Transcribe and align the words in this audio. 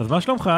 אז 0.00 0.10
מה 0.10 0.20
שלומך? 0.20 0.50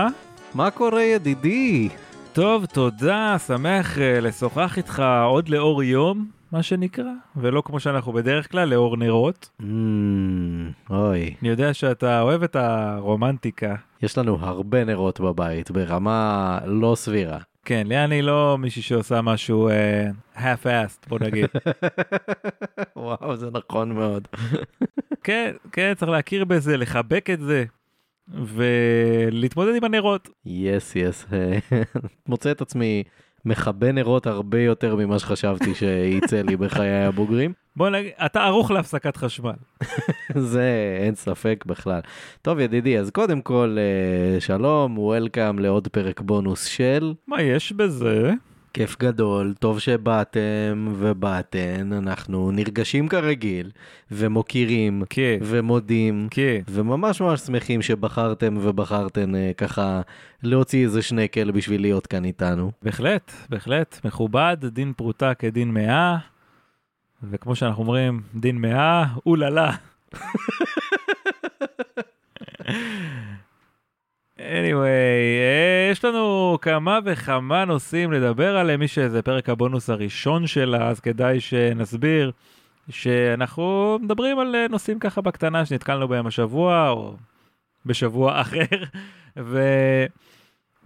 מה 0.55 0.71
קורה 0.71 1.03
ידידי? 1.03 1.89
טוב, 2.33 2.67
תודה, 2.67 3.37
שמח 3.47 3.97
uh, 3.97 4.01
לשוחח 4.01 4.75
איתך 4.77 5.03
עוד 5.25 5.49
לאור 5.49 5.83
יום, 5.83 6.31
מה 6.53 6.63
שנקרא, 6.63 7.13
ולא 7.37 7.63
כמו 7.67 7.81
שאנחנו 7.81 8.13
בדרך 8.13 8.51
כלל, 8.51 8.69
לאור 8.69 8.97
נרות. 8.97 9.51
Mm, 9.61 9.65
אוי. 10.91 11.35
אני 11.43 11.49
יודע 11.49 11.75
שאתה 11.75 12.21
אוהב 12.21 12.43
את 12.43 12.57
הרומנטיקה. 12.57 13.75
יש 14.03 14.19
לנו 14.19 14.39
הרבה 14.41 14.85
נרות 14.85 15.21
בבית, 15.21 15.71
ברמה 15.71 16.59
לא 16.65 16.95
סבירה. 16.97 17.39
כן, 17.65 17.83
ליאני 17.87 18.23
לא 18.23 18.57
מישהי 18.59 18.83
שעושה 18.83 19.23
משהו 19.23 19.71
uh, 19.71 20.39
half-assed, 20.39 21.09
בוא 21.09 21.19
נגיד. 21.21 21.47
וואו, 22.97 23.37
זה 23.37 23.51
נכון 23.53 23.93
מאוד. 23.93 24.29
כן, 25.25 25.53
כן, 25.73 25.93
צריך 25.97 26.11
להכיר 26.11 26.45
בזה, 26.45 26.77
לחבק 26.77 27.31
את 27.31 27.41
זה, 27.41 27.65
ולהתמודד 28.29 29.75
עם 29.75 29.85
הנרות. 29.85 30.29
יס, 30.47 30.97
יס. 30.97 31.27
מוצא 32.29 32.51
את 32.51 32.61
עצמי 32.61 33.03
מכבה 33.45 33.93
נרות 33.93 34.27
הרבה 34.27 34.61
יותר 34.61 34.97
ממה 34.97 35.19
שחשבתי 35.19 35.75
שייצא 35.75 36.43
לי 36.43 36.57
בחיי 36.57 37.05
הבוגרים. 37.05 37.53
בוא 37.77 37.91
נגיד, 37.91 38.11
אתה 38.27 38.45
ערוך 38.45 38.71
להפסקת 38.71 39.17
חשמל. 39.17 39.53
זה 40.53 40.97
אין 41.01 41.15
ספק 41.15 41.65
בכלל. 41.67 42.01
טוב 42.43 42.59
ידידי, 42.59 42.99
אז 42.99 43.11
קודם 43.11 43.41
כל 43.41 43.77
אה, 43.79 44.41
שלום, 44.41 44.99
וולקאם 44.99 45.59
לעוד 45.59 45.89
פרק 45.89 46.21
בונוס 46.21 46.65
של... 46.65 47.15
מה 47.27 47.43
יש 47.43 47.73
בזה? 47.73 48.33
כיף 48.75 48.99
גדול, 48.99 49.55
טוב 49.59 49.79
שבאתם 49.79 50.89
ובאתן, 50.99 51.93
אנחנו 51.93 52.51
נרגשים 52.51 53.09
כרגיל, 53.09 53.71
ומוקירים, 54.11 55.03
כן. 55.11 55.39
ומודים, 55.43 56.29
כן. 56.31 56.61
וממש 56.69 57.21
ממש 57.21 57.41
שמחים 57.41 57.83
שבחרתם 57.83 58.57
ובחרתן 58.61 59.35
אה, 59.35 59.51
ככה 59.57 60.01
להוציא 60.43 60.85
איזה 60.85 61.03
שנקל 61.03 61.51
בשביל 61.51 61.81
להיות 61.81 62.07
כאן 62.07 62.25
איתנו. 62.25 62.71
בהחלט, 62.83 63.33
בהחלט, 63.49 64.01
מכובד, 64.05 64.57
דין 64.63 64.93
פרוטה 64.93 65.35
כדין 65.35 65.71
מאה, 65.71 66.17
וכמו 67.31 67.57
שאנחנו 67.57 67.83
אומרים, 67.83 68.21
דין 68.35 68.57
מאה, 68.57 69.07
אוללה. 69.27 69.71
anyway, 74.43 75.41
אה, 75.43 75.89
יש 75.93 76.05
לנו 76.05 76.59
כמה 76.63 76.99
וכמה 77.05 77.65
נושאים 77.65 78.13
לדבר 78.13 78.57
עליהם, 78.57 78.81
מי 78.81 78.89
שזה 78.89 79.23
פרק 79.23 79.49
הבונוס 79.49 79.91
הראשון 79.91 80.47
שלה, 80.47 80.89
אז 80.89 81.01
כדאי 81.01 81.41
שנסביר 81.41 82.33
שאנחנו 82.91 83.99
מדברים 84.03 84.39
על 84.39 84.55
אה, 84.55 84.67
נושאים 84.71 84.99
ככה 84.99 85.21
בקטנה 85.21 85.67
שנתקלנו 85.67 86.09
בהם 86.09 86.27
השבוע, 86.27 86.89
או 86.89 87.17
בשבוע 87.87 88.33
אחר, 88.41 88.65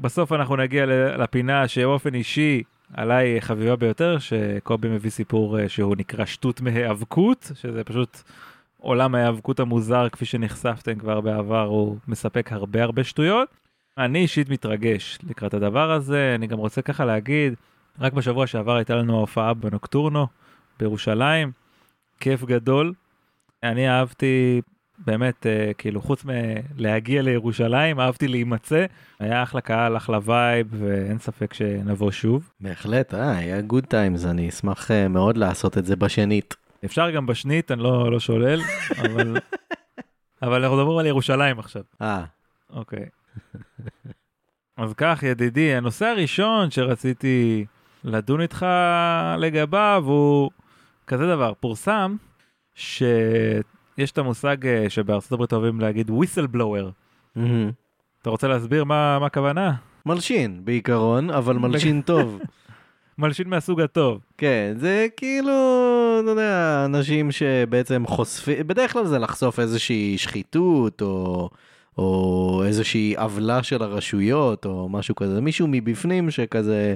ובסוף 0.01 0.33
אנחנו 0.33 0.57
נגיע 0.57 0.87
לפינה 1.17 1.69
שבאופן 1.69 2.15
אישי 2.15 2.63
עליי 2.95 3.41
חביבה 3.41 3.77
ביותר, 3.77 4.19
שקובי 4.19 4.89
מביא 4.89 5.11
סיפור 5.11 5.59
אה, 5.61 5.69
שהוא 5.69 5.97
נקרא 5.97 6.25
שטות 6.25 6.61
מהיאבקות, 6.61 7.51
שזה 7.55 7.85
פשוט 7.85 8.23
עולם 8.87 9.15
ההיאבקות 9.15 9.61
המוזר 9.61 10.09
כפי 10.09 10.25
שנחשפתם 10.25 10.95
כבר 10.95 11.21
בעבר, 11.21 11.63
הוא 11.65 11.97
מספק 12.09 12.53
הרבה 12.53 12.83
הרבה 12.83 13.05
שטויות. 13.05 13.49
אני 13.99 14.19
אישית 14.19 14.49
מתרגש 14.49 15.19
לקראת 15.31 15.55
הדבר 15.55 15.93
הזה, 15.93 16.33
אני 16.35 16.47
גם 16.47 16.59
רוצה 16.59 16.83
ככה 16.83 17.05
להגיד, 17.05 17.55
רק 18.01 18.13
בשבוע 18.13 18.47
שעבר 18.47 18.77
הייתה 18.77 18.97
לנו 18.97 19.19
הופעה 19.19 19.55
בנוקטורנו 19.55 20.27
בירושלים, 20.79 21.53
כיף 22.21 22.45
גדול. 22.45 22.93
אני 23.63 23.89
אהבתי 23.89 24.61
באמת, 24.99 25.47
אה, 25.47 25.75
כאילו, 25.79 26.01
חוץ 26.01 26.25
מלהגיע 26.25 27.23
לירושלים, 27.23 28.01
אהבתי 28.01 28.29
להימצא. 28.29 28.87
היה 29.21 29.43
אחלה 29.43 29.61
קהל, 29.61 29.97
אחלה 29.97 30.19
vibe, 30.25 30.67
ואין 30.71 31.19
ספק 31.19 31.55
שנבוא 31.55 32.11
שוב. 32.11 32.51
בהחלט, 32.61 33.15
אה, 33.15 33.37
היה 33.37 33.61
good 33.61 33.85
times, 33.85 34.25
אני 34.25 34.49
אשמח 34.49 34.91
אה, 34.91 35.09
מאוד 35.09 35.37
לעשות 35.37 35.79
את 35.79 35.87
זה 35.87 35.97
בשנית. 35.97 36.66
אפשר 36.87 37.11
גם 37.11 37.27
בשנית, 37.27 37.71
אני 37.71 37.83
לא, 37.83 38.13
לא 38.13 38.21
שולל, 38.21 38.61
אבל, 38.99 39.37
אבל 40.43 40.63
אנחנו 40.63 40.77
מדברים 40.77 40.99
על 40.99 41.07
ירושלים 41.07 41.59
עכשיו. 41.59 41.83
אה. 42.03 42.25
אוקיי. 42.71 43.07
אז 44.77 44.95
כך, 44.97 45.23
ידידי, 45.23 45.75
הנושא 45.75 46.07
הראשון 46.07 46.71
שרציתי 46.71 47.67
לדון 48.05 48.41
איתך 48.41 48.67
לגביו 49.39 50.03
הוא 50.07 50.51
כזה 51.07 51.27
דבר, 51.27 51.53
פורסם 51.61 52.17
שיש 52.75 54.11
את 54.13 54.19
המושג 54.19 54.67
אה, 54.67 54.91
שבארצות 54.91 55.33
הברית 55.33 55.53
אוהבים 55.53 55.81
להגיד 55.81 56.11
whistleblower. 56.11 56.91
Mm-hmm. 57.37 57.41
אתה 58.23 58.31
רוצה 58.31 58.49
להסביר 58.49 58.85
מה, 58.85 59.19
מה 59.19 59.27
הכוונה? 59.27 59.75
מלשין 60.07 60.65
בעיקרון, 60.65 61.31
אבל 61.31 61.57
מלשין 61.57 62.03
טוב. 62.03 62.39
מלשין 63.19 63.49
מהסוג 63.49 63.81
הטוב. 63.81 64.21
כן, 64.39 64.75
זה 64.77 65.07
כאילו, 65.17 65.53
אתה 66.23 66.31
יודע, 66.31 66.83
אנשים 66.85 67.33
שבעצם 67.33 68.05
חושפים, 68.07 68.67
בדרך 68.67 68.93
כלל 68.93 69.07
זה 69.07 69.19
לחשוף 69.19 69.61
איזושהי 69.61 70.19
שחיתות, 70.19 71.03
או, 71.03 71.51
או 71.99 72.63
איזושהי 72.67 73.15
עוולה 73.17 73.63
של 73.63 73.83
הרשויות, 73.83 74.67
או 74.67 74.89
משהו 74.89 75.15
כזה, 75.15 75.41
מישהו 75.41 75.67
מבפנים 75.71 76.31
שכזה 76.31 76.95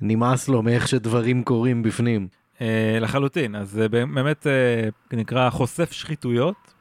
נמאס 0.00 0.48
לו 0.48 0.62
מאיך 0.62 0.88
שדברים 0.88 1.42
קורים 1.44 1.82
בפנים. 1.82 2.28
Uh, 2.58 2.62
לחלוטין, 3.00 3.56
אז 3.56 3.70
זה 3.70 3.88
באמת 3.88 4.46
uh, 4.46 5.16
נקרא 5.16 5.50
חושף 5.50 5.92
שחיתויות, 5.92 6.74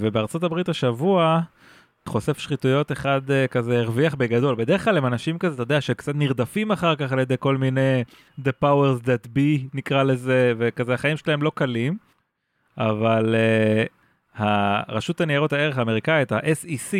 ובארצות 0.00 0.42
הברית 0.42 0.68
השבוע, 0.68 1.40
חושף 2.08 2.38
שחיתויות 2.38 2.92
אחד 2.92 3.20
uh, 3.26 3.48
כזה 3.48 3.80
הרוויח 3.80 4.14
בגדול. 4.14 4.54
בדרך 4.54 4.84
כלל 4.84 4.96
הם 4.96 5.06
אנשים 5.06 5.38
כזה, 5.38 5.54
אתה 5.54 5.62
יודע, 5.62 5.80
שקצת 5.80 6.14
נרדפים 6.14 6.72
אחר 6.72 6.96
כך 6.96 7.12
על 7.12 7.18
ידי 7.18 7.34
כל 7.38 7.56
מיני 7.56 8.02
the 8.40 8.52
powers 8.64 9.04
that 9.04 9.26
be 9.26 9.68
נקרא 9.74 10.02
לזה, 10.02 10.52
וכזה 10.58 10.94
החיים 10.94 11.16
שלהם 11.16 11.42
לא 11.42 11.52
קלים, 11.54 11.96
אבל 12.78 13.34
uh, 13.34 14.40
הרשות 14.42 15.20
הניירות 15.20 15.52
הערך 15.52 15.78
האמריקאית, 15.78 16.32
ה-SEC, 16.32 16.96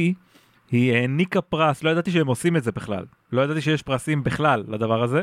היא 0.70 0.92
העניקה 0.92 1.40
פרס, 1.40 1.82
לא 1.82 1.90
ידעתי 1.90 2.10
שהם 2.10 2.26
עושים 2.26 2.56
את 2.56 2.64
זה 2.64 2.72
בכלל, 2.72 3.04
לא 3.32 3.42
ידעתי 3.42 3.60
שיש 3.60 3.82
פרסים 3.82 4.24
בכלל 4.24 4.64
לדבר 4.68 5.02
הזה, 5.02 5.22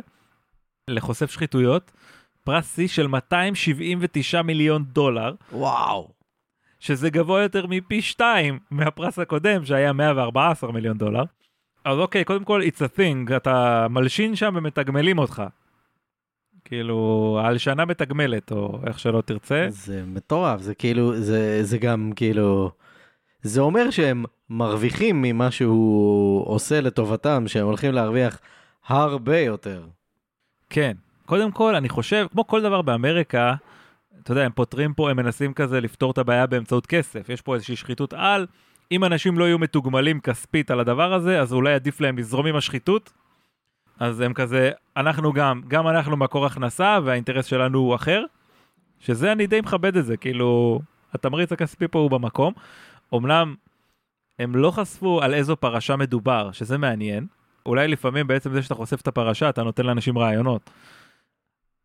לחושף 0.87 1.31
שחיתויות, 1.31 1.91
פרס 2.43 2.75
שיא 2.75 2.87
של 2.87 3.07
279 3.07 4.41
מיליון 4.41 4.83
דולר. 4.83 5.33
וואו. 5.51 6.16
שזה 6.79 7.09
גבוה 7.09 7.41
יותר 7.41 7.67
מפי 7.67 8.01
שתיים 8.01 8.59
מהפרס 8.71 9.19
הקודם 9.19 9.65
שהיה 9.65 9.93
114 9.93 10.71
מיליון 10.71 10.97
דולר. 10.97 11.23
אז 11.85 11.97
אוקיי, 11.97 12.23
קודם 12.23 12.43
כל 12.43 12.61
it's 12.61 12.79
a 12.79 12.97
thing, 12.99 13.35
אתה 13.35 13.87
מלשין 13.89 14.35
שם 14.35 14.53
ומתגמלים 14.57 15.19
אותך. 15.19 15.43
כאילו, 16.65 17.39
הלשנה 17.43 17.85
מתגמלת, 17.85 18.51
או 18.51 18.79
איך 18.87 18.99
שלא 18.99 19.21
תרצה. 19.21 19.65
זה 19.69 20.03
מטורף, 20.05 20.61
זה 20.61 20.75
כאילו, 20.75 21.19
זה, 21.21 21.63
זה 21.63 21.77
גם 21.77 22.11
כאילו, 22.15 22.71
זה 23.41 23.61
אומר 23.61 23.89
שהם 23.89 24.25
מרוויחים 24.49 25.21
ממה 25.21 25.51
שהוא 25.51 26.47
עושה 26.47 26.81
לטובתם, 26.81 27.47
שהם 27.47 27.65
הולכים 27.65 27.93
להרוויח 27.93 28.39
הרבה 28.87 29.39
יותר. 29.39 29.85
כן, 30.69 30.97
קודם 31.25 31.51
כל, 31.51 31.75
אני 31.75 31.89
חושב, 31.89 32.27
כמו 32.31 32.47
כל 32.47 32.61
דבר 32.61 32.81
באמריקה, 32.81 33.55
אתה 34.23 34.31
יודע, 34.31 34.45
הם 34.45 34.51
פותרים 34.51 34.93
פה, 34.93 35.09
הם 35.11 35.17
מנסים 35.17 35.53
כזה 35.53 35.81
לפתור 35.81 36.11
את 36.11 36.17
הבעיה 36.17 36.47
באמצעות 36.47 36.85
כסף. 36.85 37.29
יש 37.29 37.41
פה 37.41 37.55
איזושהי 37.55 37.75
שחיתות 37.75 38.13
על. 38.13 38.47
אם 38.91 39.03
אנשים 39.03 39.37
לא 39.37 39.45
יהיו 39.45 39.59
מתוגמלים 39.59 40.19
כספית 40.19 40.71
על 40.71 40.79
הדבר 40.79 41.13
הזה, 41.13 41.41
אז 41.41 41.53
אולי 41.53 41.73
עדיף 41.73 42.01
להם 42.01 42.17
לזרום 42.17 42.45
עם 42.45 42.55
השחיתות. 42.55 43.13
אז 43.99 44.21
הם 44.21 44.33
כזה, 44.33 44.71
אנחנו 44.97 45.33
גם, 45.33 45.61
גם 45.67 45.87
אנחנו 45.87 46.17
מקור 46.17 46.45
הכנסה, 46.45 46.99
והאינטרס 47.03 47.45
שלנו 47.45 47.79
הוא 47.79 47.95
אחר. 47.95 48.23
שזה, 48.99 49.31
אני 49.31 49.47
די 49.47 49.61
מכבד 49.61 49.97
את 49.97 50.05
זה, 50.05 50.17
כאילו, 50.17 50.79
התמריץ 51.13 51.51
הכספי 51.51 51.87
פה 51.87 51.99
הוא 51.99 52.11
במקום. 52.11 52.53
אמנם, 53.13 53.55
הם 54.39 54.55
לא 54.55 54.71
חשפו 54.71 55.21
על 55.21 55.33
איזו 55.33 55.55
פרשה 55.55 55.95
מדובר, 55.95 56.51
שזה 56.51 56.77
מעניין. 56.77 57.27
אולי 57.65 57.87
לפעמים 57.87 58.27
בעצם 58.27 58.53
זה 58.53 58.61
שאתה 58.61 58.75
חושף 58.75 59.01
את 59.01 59.07
הפרשה, 59.07 59.49
אתה 59.49 59.63
נותן 59.63 59.85
לאנשים 59.85 60.17
רעיונות. 60.17 60.69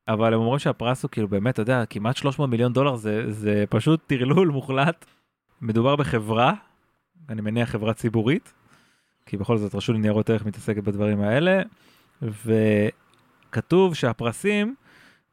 אבל 0.09 0.35
הם 0.35 0.41
אומרים 0.41 0.59
שהפרס 0.59 1.03
הוא 1.03 1.11
כאילו 1.11 1.29
באמת, 1.29 1.55
אתה 1.55 1.63
יודע, 1.63 1.85
כמעט 1.87 2.17
300 2.17 2.51
מיליון 2.51 2.73
דולר 2.73 2.97
זה, 2.97 3.33
זה 3.33 3.65
פשוט 3.71 4.01
טרלול 4.07 4.49
מוחלט. 4.49 5.07
מדובר 5.61 5.97
בחברה, 5.97 6.53
אני 7.29 7.41
מניח 7.41 7.71
חברה 7.71 7.95
ציבורית, 7.95 8.53
כי 9.27 9.37
בכל 9.37 9.59
זאת 9.59 9.75
רשות 9.75 9.97
לניירות 9.97 10.31
ערך 10.31 10.47
מתעסקת 10.47 10.83
בדברים 10.83 11.21
האלה, 11.21 11.63
וכתוב 13.53 13.95
שהפרסים 13.95 14.75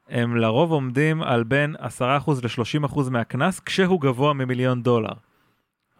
הם 0.08 0.36
לרוב 0.36 0.72
עומדים 0.72 1.22
על 1.22 1.44
בין 1.44 1.76
10% 1.76 2.00
ל-30% 2.02 3.10
מהקנס, 3.10 3.60
כשהוא 3.60 4.00
גבוה 4.00 4.32
ממיליון 4.32 4.82
דולר. 4.82 5.12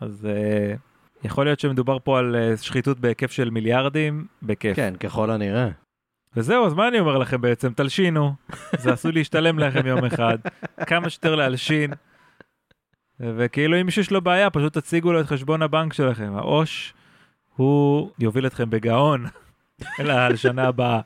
אז 0.00 0.28
uh, 0.31 0.78
יכול 1.26 1.44
להיות 1.44 1.61
שמדובר 1.61 1.99
פה 2.05 2.19
על 2.19 2.37
uh, 2.37 2.62
שחיתות 2.62 3.00
בהיקף 3.00 3.31
של 3.31 3.50
מיליארדים, 3.50 4.26
בכיף. 4.43 4.76
כן, 4.76 4.94
ככל 5.00 5.31
הנראה. 5.31 5.69
וזהו, 6.37 6.67
אז 6.67 6.75
מה 6.75 6.88
אני 6.88 7.00
אומר 7.00 7.19
לכם 7.19 7.41
בעצם? 7.41 7.73
תלשינו, 7.73 8.35
זה 8.79 8.93
עשוי 8.93 9.12
להשתלם 9.12 9.59
לכם 9.59 9.87
יום 9.87 10.05
אחד, 10.05 10.38
כמה 10.87 11.11
שיותר 11.11 11.35
להלשין, 11.35 11.93
וכאילו 13.21 13.81
אם 13.81 13.87
מישהו 13.87 14.03
יש 14.03 14.11
לו 14.11 14.21
בעיה, 14.21 14.50
פשוט 14.50 14.79
תציגו 14.79 15.12
לו 15.12 15.21
את 15.21 15.27
חשבון 15.27 15.62
הבנק 15.62 15.93
שלכם. 15.93 16.32
העו"ש 16.37 16.94
הוא 17.56 18.11
יוביל 18.19 18.47
אתכם 18.47 18.71
בגאון 18.71 19.27
לשנה 20.31 20.69
הבאה. 20.69 21.00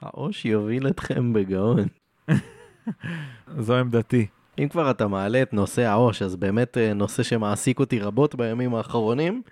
העו"ש 0.00 0.44
יוביל 0.44 0.88
אתכם 0.88 1.32
בגאון. 1.32 1.84
זו 3.58 3.76
עמדתי. 3.76 4.26
אם 4.58 4.68
כבר 4.68 4.90
אתה 4.90 5.08
מעלה 5.08 5.42
את 5.42 5.52
נושא 5.52 5.82
העו"ש, 5.82 6.22
אז 6.22 6.36
באמת 6.36 6.78
אה, 6.78 6.94
נושא 6.94 7.22
שמעסיק 7.22 7.80
אותי 7.80 8.00
רבות 8.00 8.34
בימים 8.34 8.74
האחרונים, 8.74 9.42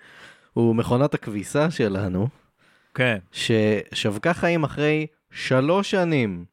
הוא 0.53 0.75
מכונת 0.75 1.13
הכביסה 1.13 1.71
שלנו, 1.71 2.27
כן, 2.93 3.17
ששבקה 3.31 4.33
חיים 4.33 4.63
אחרי 4.63 5.07
שלוש 5.31 5.91
שנים. 5.91 6.45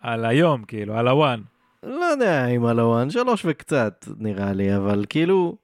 על 0.00 0.24
היום, 0.24 0.64
כאילו, 0.64 0.94
על 0.94 1.08
הוואן. 1.08 1.40
לא 1.82 2.04
יודע 2.04 2.46
אם 2.46 2.66
על 2.66 2.80
הוואן, 2.80 3.10
שלוש 3.10 3.42
וקצת 3.44 4.04
נראה 4.18 4.52
לי, 4.52 4.76
אבל 4.76 5.04
כאילו, 5.08 5.56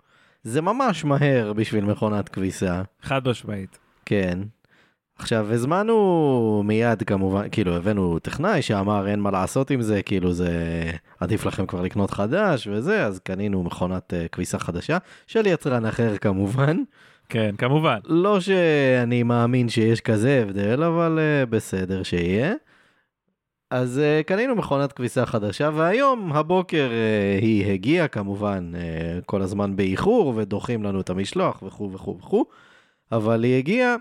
זה 0.43 0.61
ממש 0.61 1.05
מהר 1.05 1.53
בשביל 1.53 1.85
מכונת 1.85 2.29
כביסה. 2.29 2.83
חד 3.03 3.29
משמעית. 3.29 3.79
כן. 4.07 4.39
עכשיו, 5.21 5.53
הזמנו 5.53 6.63
מיד 6.65 7.03
כמובן, 7.03 7.49
כאילו 7.53 7.77
הבאנו 7.77 8.19
טכנאי 8.19 8.63
שאמר 8.63 9.09
אין 9.09 9.21
מה 9.21 9.31
לעשות 9.31 9.71
עם 9.71 9.83
זה, 9.83 10.03
כאילו 10.03 10.33
זה 10.33 10.51
עדיף 11.21 11.47
לכם 11.47 11.67
כבר 11.67 11.83
לקנות 11.83 12.11
חדש 12.11 12.67
וזה, 12.67 13.07
אז 13.07 13.19
קנינו 13.19 13.63
מכונת 13.63 14.13
uh, 14.13 14.29
כביסה 14.29 14.59
חדשה, 14.59 14.99
של 15.27 15.47
יצרן 15.47 15.87
אחר 15.87 16.17
כמובן. 16.17 16.77
כן, 17.31 17.55
כמובן. 17.59 17.99
לא 18.05 18.41
שאני 18.41 19.23
מאמין 19.23 19.69
שיש 19.69 20.01
כזה 20.01 20.43
הבדל, 20.43 20.83
אבל 20.83 21.19
uh, 21.19 21.51
בסדר 21.51 22.03
שיהיה. 22.03 22.55
אז 23.71 24.01
uh, 24.01 24.27
קנינו 24.27 24.57
מכונת 24.57 24.93
כביסה 24.93 25.27
חדשה, 25.27 25.71
והיום, 25.75 26.33
הבוקר, 26.33 26.91
uh, 26.91 27.43
היא 27.43 27.73
הגיעה 27.73 28.09
כמובן 28.09 28.73
uh, 28.75 29.25
כל 29.25 29.43
הזמן 29.43 29.77
באיחור, 29.77 30.33
ודוחים 30.37 30.83
לנו 30.83 31.01
את 31.01 31.11
המשלוח 31.11 31.63
וכו' 31.63 31.93
וכו' 31.93 32.19
וכו', 32.19 32.45
אבל 33.13 33.45
היא 33.45 33.59
הגיעה. 33.59 33.97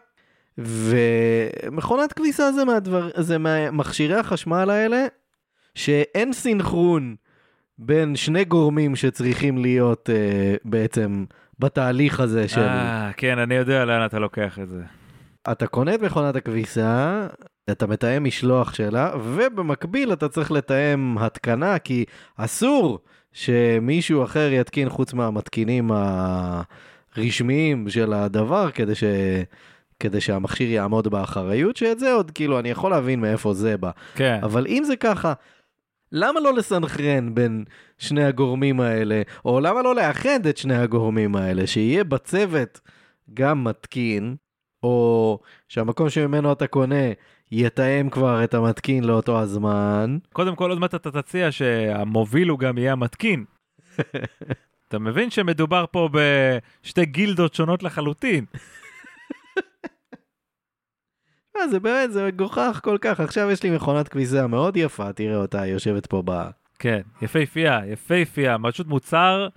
ומכונת 0.57 2.13
כביסה 2.13 2.51
זה, 2.51 2.65
מהדבר, 2.65 3.09
זה 3.15 3.37
מהמכשירי 3.37 4.15
החשמל 4.15 4.69
האלה, 4.69 5.07
שאין 5.75 6.33
סינכרון 6.33 7.15
בין 7.77 8.15
שני 8.15 8.45
גורמים 8.45 8.95
שצריכים 8.95 9.57
להיות 9.57 10.09
uh, 10.09 10.59
בעצם 10.65 11.25
בתהליך 11.59 12.19
הזה 12.19 12.47
של... 12.47 12.61
אה, 12.61 13.11
כן, 13.17 13.39
אני 13.39 13.55
יודע 13.55 13.85
לאן 13.85 14.05
אתה 14.05 14.19
לוקח 14.19 14.59
את 14.59 14.69
זה. 14.69 14.81
אתה 15.51 15.67
קונה 15.67 15.95
את 15.95 16.01
מכונת 16.01 16.35
הכביסה, 16.35 17.27
אתה 17.71 17.87
מתאם 17.87 18.23
משלוח 18.23 18.73
שלה, 18.73 19.11
ובמקביל 19.23 20.13
אתה 20.13 20.29
צריך 20.29 20.51
לתאם 20.51 21.17
התקנה, 21.17 21.79
כי 21.79 22.05
אסור 22.37 22.99
שמישהו 23.33 24.23
אחר 24.23 24.49
יתקין 24.51 24.89
חוץ 24.89 25.13
מהמתקינים 25.13 25.91
הרשמיים 27.15 27.89
של 27.89 28.13
הדבר, 28.13 28.71
כדי 28.71 28.95
ש... 28.95 29.03
כדי 29.99 30.21
שהמכשיר 30.21 30.69
יעמוד 30.69 31.07
באחריות, 31.07 31.77
שאת 31.77 31.99
זה 31.99 32.13
עוד 32.13 32.31
כאילו 32.31 32.59
אני 32.59 32.69
יכול 32.69 32.91
להבין 32.91 33.19
מאיפה 33.19 33.53
זה 33.53 33.77
בא. 33.77 33.91
כן. 34.15 34.39
אבל 34.43 34.67
אם 34.67 34.83
זה 34.85 34.95
ככה, 34.95 35.33
למה 36.11 36.39
לא 36.39 36.53
לסנכרן 36.53 37.35
בין 37.35 37.63
שני 37.97 38.23
הגורמים 38.23 38.79
האלה, 38.79 39.21
או 39.45 39.59
למה 39.59 39.81
לא 39.81 39.95
לאחד 39.95 40.45
את 40.49 40.57
שני 40.57 40.75
הגורמים 40.75 41.35
האלה, 41.35 41.67
שיהיה 41.67 42.03
בצוות 42.03 42.79
גם 43.33 43.63
מתקין, 43.63 44.35
או 44.83 45.39
שהמקום 45.67 46.09
שממנו 46.09 46.51
אתה 46.51 46.67
קונה 46.67 47.05
יתאם 47.51 48.09
כבר 48.09 48.43
את 48.43 48.53
המתקין 48.53 49.03
לאותו 49.03 49.39
הזמן. 49.39 50.17
קודם 50.33 50.55
כל, 50.55 50.69
עוד 50.69 50.79
מעט 50.79 50.95
אתה 50.95 51.11
תציע 51.11 51.51
שהמוביל 51.51 52.49
הוא 52.49 52.59
גם 52.59 52.77
יהיה 52.77 52.91
המתקין. 52.91 53.45
אתה 54.87 54.99
מבין 54.99 55.29
שמדובר 55.29 55.85
פה 55.91 56.09
בשתי 56.13 57.05
גילדות 57.05 57.53
שונות 57.53 57.83
לחלוטין. 57.83 58.45
אה, 61.59 61.67
זה 61.67 61.79
באמת, 61.79 62.11
זה 62.11 62.27
מגוחך 62.27 62.79
כל 62.83 62.97
כך. 63.01 63.19
עכשיו 63.19 63.51
יש 63.51 63.63
לי 63.63 63.69
מכונת 63.69 64.07
כביסה 64.07 64.47
מאוד 64.47 64.77
יפה, 64.77 65.13
תראה 65.13 65.37
אותה 65.37 65.65
יושבת 65.65 66.05
פה 66.05 66.21
ב... 66.25 66.49
כן, 66.79 67.01
יפהפייה, 67.21 67.79
יפהפייה, 67.87 68.55
פשוט 68.63 68.87
מוצר 68.87 69.47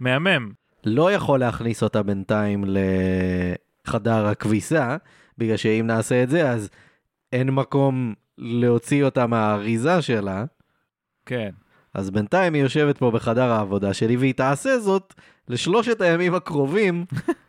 מהמם. 0.00 0.52
לא 0.84 1.12
יכול 1.12 1.40
להכניס 1.40 1.82
אותה 1.82 2.02
בינתיים 2.02 2.64
לחדר 3.86 4.26
הכביסה, 4.26 4.96
בגלל 5.38 5.56
שאם 5.56 5.84
נעשה 5.86 6.22
את 6.22 6.30
זה, 6.30 6.50
אז 6.50 6.68
אין 7.32 7.50
מקום 7.50 8.14
להוציא 8.38 9.04
אותה 9.04 9.26
מהאריזה 9.26 10.02
שלה. 10.02 10.44
כן. 11.26 11.50
אז 11.94 12.10
בינתיים 12.10 12.54
היא 12.54 12.62
יושבת 12.62 12.98
פה 12.98 13.10
בחדר 13.10 13.52
העבודה 13.52 13.94
שלי, 13.94 14.16
והיא 14.16 14.34
תעשה 14.34 14.78
זאת 14.78 15.14
לשלושת 15.48 16.00
הימים 16.00 16.34
הקרובים, 16.34 17.04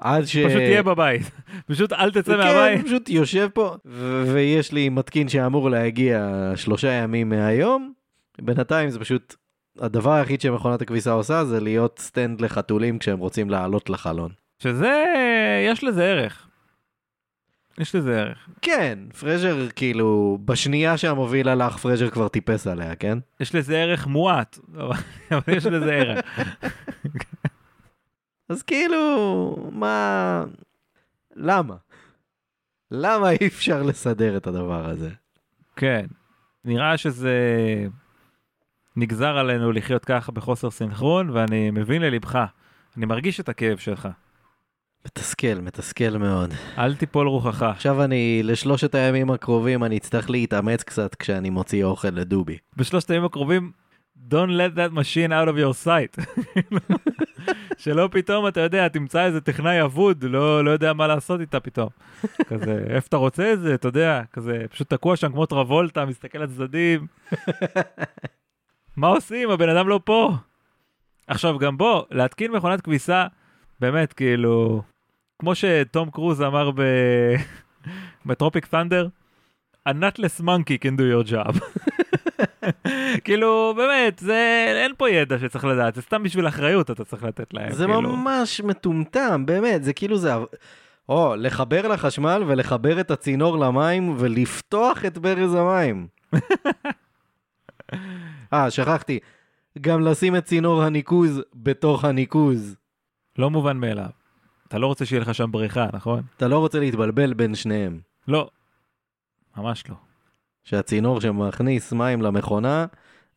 עד 0.00 0.24
ש... 0.24 0.36
פשוט 0.36 0.56
תהיה 0.58 0.82
בבית. 0.82 1.30
פשוט 1.70 1.92
אל 1.92 2.10
תצא 2.10 2.32
כן, 2.32 2.38
מהבית. 2.38 2.84
פשוט 2.84 3.08
יושב 3.08 3.48
פה, 3.54 3.76
ו- 3.84 4.24
ויש 4.34 4.72
לי 4.72 4.88
מתקין 4.88 5.28
שאמור 5.28 5.70
להגיע 5.70 6.52
שלושה 6.56 6.92
ימים 6.92 7.28
מהיום. 7.28 7.92
בינתיים 8.42 8.90
זה 8.90 9.00
פשוט, 9.00 9.34
הדבר 9.80 10.12
היחיד 10.12 10.40
שמכונת 10.40 10.82
הכביסה 10.82 11.10
עושה 11.10 11.44
זה 11.44 11.60
להיות 11.60 11.98
סטנד 11.98 12.40
לחתולים 12.40 12.98
כשהם 12.98 13.18
רוצים 13.18 13.50
לעלות 13.50 13.90
לחלון. 13.90 14.30
שזה, 14.58 15.04
יש 15.68 15.84
לזה 15.84 16.04
ערך. 16.04 16.46
יש 17.78 17.94
לזה 17.94 18.20
ערך. 18.20 18.48
כן, 18.62 18.98
פרז'ר 19.20 19.68
כאילו, 19.76 20.38
בשנייה 20.44 20.96
שהמוביל 20.96 21.48
הלך, 21.48 21.76
פרז'ר 21.76 22.10
כבר 22.10 22.28
טיפס 22.28 22.66
עליה, 22.66 22.94
כן? 22.94 23.18
יש 23.40 23.54
לזה 23.54 23.78
ערך 23.78 24.06
מועט, 24.06 24.58
אבל 25.30 25.56
יש 25.56 25.66
לזה 25.66 25.92
ערך. 25.92 26.20
אז 28.50 28.62
כאילו, 28.62 29.68
מה... 29.72 30.44
למה? 31.36 31.76
למה 32.90 33.30
אי 33.30 33.46
אפשר 33.46 33.82
לסדר 33.82 34.36
את 34.36 34.46
הדבר 34.46 34.90
הזה? 34.90 35.10
כן. 35.76 36.06
נראה 36.64 36.96
שזה 36.96 37.36
נגזר 38.96 39.38
עלינו 39.38 39.72
לחיות 39.72 40.04
ככה 40.04 40.32
בחוסר 40.32 40.70
סינכרון, 40.70 41.30
ואני 41.30 41.70
מבין 41.70 42.02
ללבך. 42.02 42.44
אני 42.96 43.06
מרגיש 43.06 43.40
את 43.40 43.48
הכאב 43.48 43.78
שלך. 43.78 44.08
מתסכל, 45.06 45.54
מתסכל 45.54 46.18
מאוד. 46.18 46.54
אל 46.78 46.94
תיפול 46.94 47.28
רוחך. 47.28 47.62
עכשיו 47.62 48.04
אני, 48.04 48.40
לשלושת 48.44 48.94
הימים 48.94 49.30
הקרובים, 49.30 49.84
אני 49.84 49.96
אצטרך 49.96 50.30
להתאמץ 50.30 50.82
קצת 50.82 51.14
כשאני 51.14 51.50
מוציא 51.50 51.84
אוכל 51.84 52.08
לדובי. 52.08 52.58
בשלושת 52.76 53.10
הימים 53.10 53.24
הקרובים, 53.24 53.72
Don't 54.28 54.50
let 54.50 54.74
that 54.76 54.92
machine 54.92 55.32
out 55.32 55.48
of 55.48 55.56
your 55.56 55.74
sight. 55.84 56.16
שלא 57.78 58.08
פתאום, 58.12 58.48
אתה 58.48 58.60
יודע, 58.60 58.88
תמצא 58.88 59.24
איזה 59.24 59.40
טכנאי 59.40 59.82
אבוד, 59.82 60.24
לא, 60.24 60.64
לא 60.64 60.70
יודע 60.70 60.92
מה 60.92 61.06
לעשות 61.06 61.40
איתה 61.40 61.60
פתאום. 61.60 61.88
כזה, 62.46 62.84
איפה 62.88 63.06
אתה 63.08 63.16
רוצה 63.16 63.52
את 63.52 63.60
זה, 63.60 63.74
אתה 63.74 63.88
יודע, 63.88 64.22
כזה, 64.32 64.64
פשוט 64.70 64.90
תקוע 64.90 65.16
שם 65.16 65.32
כמו 65.32 65.46
טרבולטה, 65.46 66.04
מסתכל 66.04 66.38
לצדדים. 66.38 67.06
מה 68.96 69.08
עושים? 69.08 69.50
הבן 69.50 69.68
אדם 69.68 69.88
לא 69.88 70.00
פה. 70.04 70.34
עכשיו, 71.26 71.58
גם 71.58 71.76
בוא, 71.76 72.02
להתקין 72.10 72.52
מכונת 72.52 72.80
כביסה, 72.80 73.26
באמת, 73.80 74.12
כאילו, 74.12 74.82
כמו 75.38 75.54
שתום 75.54 76.10
קרוז 76.10 76.42
אמר 76.42 76.70
ב... 76.70 76.82
בטרופיק 78.26 78.66
ת'נדר, 78.66 79.08
a 79.88 79.92
nutless 79.92 80.40
monkey 80.40 80.78
can 80.78 80.96
do 80.96 81.04
your 81.04 81.30
job. 81.32 81.56
כאילו, 83.24 83.74
באמת, 83.76 84.18
זה, 84.18 84.64
אין 84.84 84.92
פה 84.98 85.10
ידע 85.10 85.38
שצריך 85.38 85.64
לדעת, 85.64 85.94
זה 85.94 86.02
סתם 86.02 86.22
בשביל 86.22 86.48
אחריות 86.48 86.90
אתה 86.90 87.04
צריך 87.04 87.24
לתת 87.24 87.54
להם. 87.54 87.72
זה 87.72 87.84
כאילו. 87.84 88.00
ממש 88.00 88.60
מטומטם, 88.60 89.46
באמת, 89.46 89.84
זה 89.84 89.92
כאילו 89.92 90.18
זה... 90.18 90.32
או, 91.08 91.34
לחבר 91.36 91.88
לחשמל 91.88 92.42
ולחבר 92.46 93.00
את 93.00 93.10
הצינור 93.10 93.58
למים 93.58 94.16
ולפתוח 94.18 95.04
את 95.04 95.18
ברז 95.18 95.54
המים. 95.54 96.06
אה, 98.52 98.70
שכחתי. 98.70 99.18
גם 99.80 100.00
לשים 100.00 100.36
את 100.36 100.44
צינור 100.44 100.82
הניקוז 100.82 101.40
בתוך 101.54 102.04
הניקוז. 102.04 102.76
לא 103.38 103.50
מובן 103.50 103.76
מאליו. 103.76 104.10
אתה 104.68 104.78
לא 104.78 104.86
רוצה 104.86 105.04
שיהיה 105.04 105.22
לך 105.22 105.34
שם 105.34 105.52
בריכה, 105.52 105.86
נכון? 105.92 106.22
אתה 106.36 106.48
לא 106.48 106.58
רוצה 106.58 106.80
להתבלבל 106.80 107.34
בין 107.34 107.54
שניהם. 107.54 108.00
לא. 108.28 108.50
ממש 109.56 109.84
לא. 109.88 110.09
שהצינור 110.70 111.20
שמכניס 111.20 111.92
מים 111.92 112.22
למכונה 112.22 112.86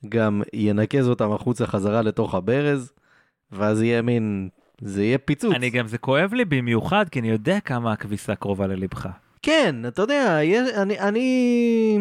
גם 0.09 0.41
ינקז 0.53 1.09
אותם 1.09 1.31
החוצה 1.31 1.67
חזרה 1.67 2.01
לתוך 2.01 2.35
הברז, 2.35 2.93
ואז 3.51 3.81
יהיה 3.81 4.01
מין, 4.01 4.49
זה 4.81 5.03
יהיה 5.03 5.17
פיצוץ. 5.17 5.53
אני 5.55 5.69
גם, 5.69 5.87
זה 5.87 5.97
כואב 5.97 6.33
לי 6.33 6.45
במיוחד, 6.45 7.09
כי 7.09 7.19
אני 7.19 7.29
יודע 7.29 7.59
כמה 7.59 7.91
הכביסה 7.91 8.35
קרובה 8.35 8.67
ללבך. 8.67 9.07
כן, 9.41 9.75
אתה 9.87 10.01
יודע, 10.01 10.39
יש, 10.43 10.69
אני, 10.77 10.99
אני... 10.99 11.99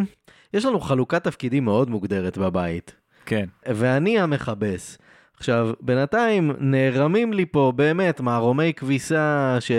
יש 0.54 0.64
לנו 0.64 0.80
חלוקת 0.80 1.24
תפקידים 1.24 1.64
מאוד 1.64 1.90
מוגדרת 1.90 2.38
בבית, 2.38 2.94
כן. 3.26 3.44
ואני 3.66 4.20
המכבס. 4.20 4.98
עכשיו, 5.36 5.70
בינתיים 5.80 6.52
נערמים 6.58 7.32
לי 7.32 7.46
פה 7.46 7.72
באמת 7.76 8.20
מערומי 8.20 8.72
כביסה 8.76 9.56
ש... 9.60 9.72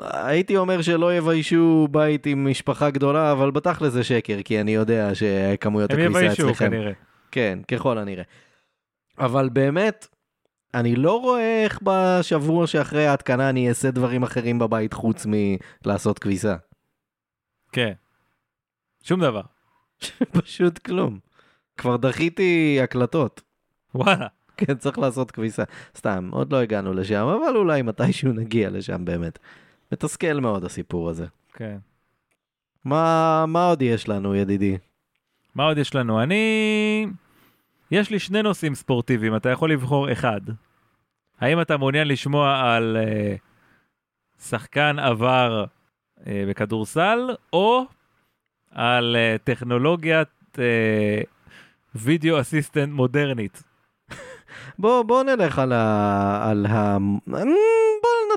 הייתי 0.00 0.56
אומר 0.56 0.82
שלא 0.82 1.16
יביישו 1.16 1.88
בית 1.90 2.26
עם 2.26 2.50
משפחה 2.50 2.90
גדולה, 2.90 3.32
אבל 3.32 3.50
בתכל'ס 3.50 3.92
זה 3.92 4.04
שקר, 4.04 4.42
כי 4.44 4.60
אני 4.60 4.74
יודע 4.74 5.14
שכמויות 5.14 5.90
הם 5.90 6.00
הכביסה 6.00 6.24
יביישו 6.24 6.48
אצלכם... 6.48 6.70
כנראה. 6.70 6.92
כן, 7.30 7.58
ככל 7.68 7.98
הנראה. 7.98 8.24
אבל 9.18 9.48
באמת, 9.48 10.06
אני 10.74 10.96
לא 10.96 11.20
רואה 11.20 11.64
איך 11.64 11.80
בשבוע 11.82 12.66
שאחרי 12.66 13.06
ההתקנה 13.06 13.50
אני 13.50 13.68
אעשה 13.68 13.90
דברים 13.90 14.22
אחרים 14.22 14.58
בבית 14.58 14.92
חוץ 14.92 15.26
מלעשות 15.26 16.18
כביסה. 16.18 16.56
כן. 17.72 17.92
שום 19.02 19.20
דבר. 19.20 19.42
פשוט 20.42 20.78
כלום. 20.78 21.18
כבר 21.76 21.96
דחיתי 21.96 22.78
הקלטות. 22.82 23.42
וואלה. 23.94 24.26
כן, 24.56 24.74
צריך 24.74 24.98
לעשות 24.98 25.30
כביסה. 25.30 25.62
סתם, 25.96 26.28
עוד 26.32 26.52
לא 26.52 26.56
הגענו 26.56 26.92
לשם, 26.92 27.26
אבל 27.26 27.56
אולי 27.56 27.82
מתישהו 27.82 28.32
נגיע 28.32 28.70
לשם 28.70 29.04
באמת. 29.04 29.38
מתסכל 29.92 30.40
מאוד 30.40 30.64
הסיפור 30.64 31.10
הזה. 31.10 31.26
כן. 31.52 31.78
מה, 32.84 33.44
מה 33.48 33.66
עוד 33.66 33.82
יש 33.82 34.08
לנו, 34.08 34.34
ידידי? 34.34 34.78
מה 35.54 35.64
עוד 35.64 35.78
יש 35.78 35.94
לנו? 35.94 36.22
אני... 36.22 37.06
יש 37.90 38.10
לי 38.10 38.18
שני 38.18 38.42
נושאים 38.42 38.74
ספורטיביים, 38.74 39.36
אתה 39.36 39.48
יכול 39.48 39.72
לבחור 39.72 40.12
אחד. 40.12 40.40
האם 41.40 41.60
אתה 41.60 41.76
מעוניין 41.76 42.08
לשמוע 42.08 42.74
על 42.74 42.96
uh, 43.00 44.42
שחקן 44.42 44.98
עבר 44.98 45.64
uh, 45.64 46.22
בכדורסל, 46.48 47.18
או 47.52 47.84
על 48.70 49.16
uh, 49.16 49.38
טכנולוגיית 49.44 50.28
uh, 50.54 50.58
וידאו 51.94 52.40
אסיסטנט 52.40 52.92
מודרנית? 52.92 53.62
בוא, 54.78 55.02
בוא 55.02 55.22
נלך 55.22 55.58
על 55.58 55.72
ה... 55.72 56.50
על 56.50 56.66
ה... 56.66 56.96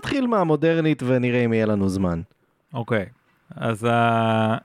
נתחיל 0.02 0.28
מהמודרנית 0.28 1.04
ונראה 1.04 1.46
אם 1.46 1.54
יהיה 1.54 1.66
לנו 1.66 1.90
זמן. 1.90 2.22
אוקיי, 2.74 3.06
okay. 3.06 3.54
אז 3.56 3.84
ה... 3.84 4.58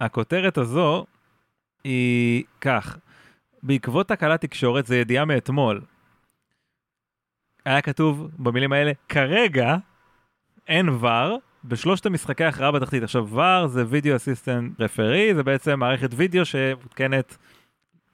הכותרת 0.00 0.58
הזו 0.58 1.04
היא 1.84 2.44
כך, 2.60 2.98
בעקבות 3.62 4.08
תקלת 4.08 4.40
תקשורת, 4.40 4.86
זה 4.86 4.96
ידיעה 4.96 5.24
מאתמול, 5.24 5.80
היה 7.64 7.80
כתוב 7.80 8.28
במילים 8.38 8.72
האלה, 8.72 8.92
כרגע 9.08 9.76
אין 10.68 10.88
ור 10.88 11.38
בשלושת 11.64 12.06
המשחקי 12.06 12.44
ההכרעה 12.44 12.72
בתחתית. 12.72 13.02
עכשיו, 13.02 13.28
ור 13.30 13.66
זה 13.66 13.84
וידאו 13.88 14.16
אסיסטנט 14.16 14.80
רפרי, 14.80 15.34
זה 15.34 15.42
בעצם 15.42 15.80
מערכת 15.80 16.10
וידאו 16.16 16.44
שמותקנת, 16.44 17.36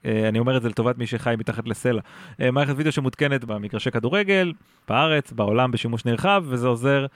אני 0.05 0.39
אומר 0.39 0.57
את 0.57 0.63
זה 0.63 0.69
לטובת 0.69 0.99
מי 0.99 1.07
שחי 1.07 1.35
מתחת 1.39 1.69
לסלע, 1.69 2.01
אה, 2.41 2.51
מערכת 2.51 2.75
וידאו 2.77 2.93
שמותקנת 2.93 3.45
במגרשי 3.45 3.91
כדורגל, 3.91 4.53
בארץ, 4.89 5.33
בעולם, 5.33 5.71
בשימוש 5.71 6.05
נרחב, 6.05 6.45
וזה 6.47 6.67
עוזר 6.67 7.07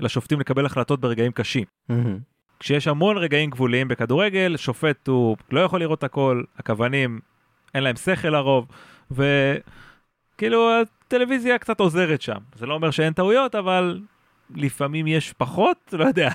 לשופטים 0.00 0.40
לקבל 0.40 0.66
החלטות 0.66 1.00
ברגעים 1.00 1.32
קשים. 1.32 1.64
כשיש 2.60 2.88
המון 2.88 3.16
רגעים 3.16 3.50
גבוליים 3.50 3.88
בכדורגל, 3.88 4.56
שופט 4.56 5.08
הוא 5.08 5.36
לא 5.50 5.60
יכול 5.60 5.80
לראות 5.80 6.04
הכל, 6.04 6.42
הכוונים, 6.58 7.20
אין 7.74 7.82
להם 7.84 7.96
שכל 7.96 8.28
לרוב, 8.28 8.66
וכאילו 9.10 10.70
הטלוויזיה 10.80 11.58
קצת 11.58 11.80
עוזרת 11.80 12.22
שם. 12.22 12.38
זה 12.54 12.66
לא 12.66 12.74
אומר 12.74 12.90
שאין 12.90 13.12
טעויות, 13.12 13.54
אבל 13.54 14.00
לפעמים 14.54 15.06
יש 15.06 15.32
פחות, 15.32 15.76
לא 15.92 16.04
יודע. 16.04 16.30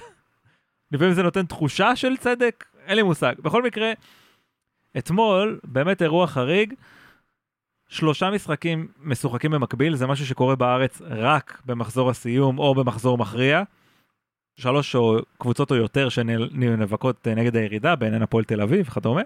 לפעמים 0.91 1.13
זה 1.13 1.23
נותן 1.23 1.45
תחושה 1.45 1.95
של 1.95 2.17
צדק, 2.17 2.65
אין 2.85 2.95
לי 2.95 3.03
מושג. 3.03 3.33
בכל 3.39 3.63
מקרה, 3.63 3.91
אתמול, 4.97 5.59
באמת 5.63 6.01
אירוע 6.01 6.27
חריג, 6.27 6.73
שלושה 7.87 8.29
משחקים 8.29 8.87
משוחקים 8.99 9.51
במקביל, 9.51 9.95
זה 9.95 10.07
משהו 10.07 10.25
שקורה 10.25 10.55
בארץ 10.55 11.01
רק 11.01 11.61
במחזור 11.65 12.09
הסיום 12.09 12.59
או 12.59 12.75
במחזור 12.75 13.17
מכריע. 13.17 13.63
שלוש 14.59 14.95
או 14.95 15.19
קבוצות 15.37 15.71
או 15.71 15.75
יותר 15.75 16.09
שנאבקות 16.09 17.27
נגד 17.27 17.55
הירידה, 17.55 17.95
בעיניהן 17.95 18.21
הפועל 18.21 18.43
תל 18.43 18.61
אביב 18.61 18.85
וכדומה. 18.89 19.21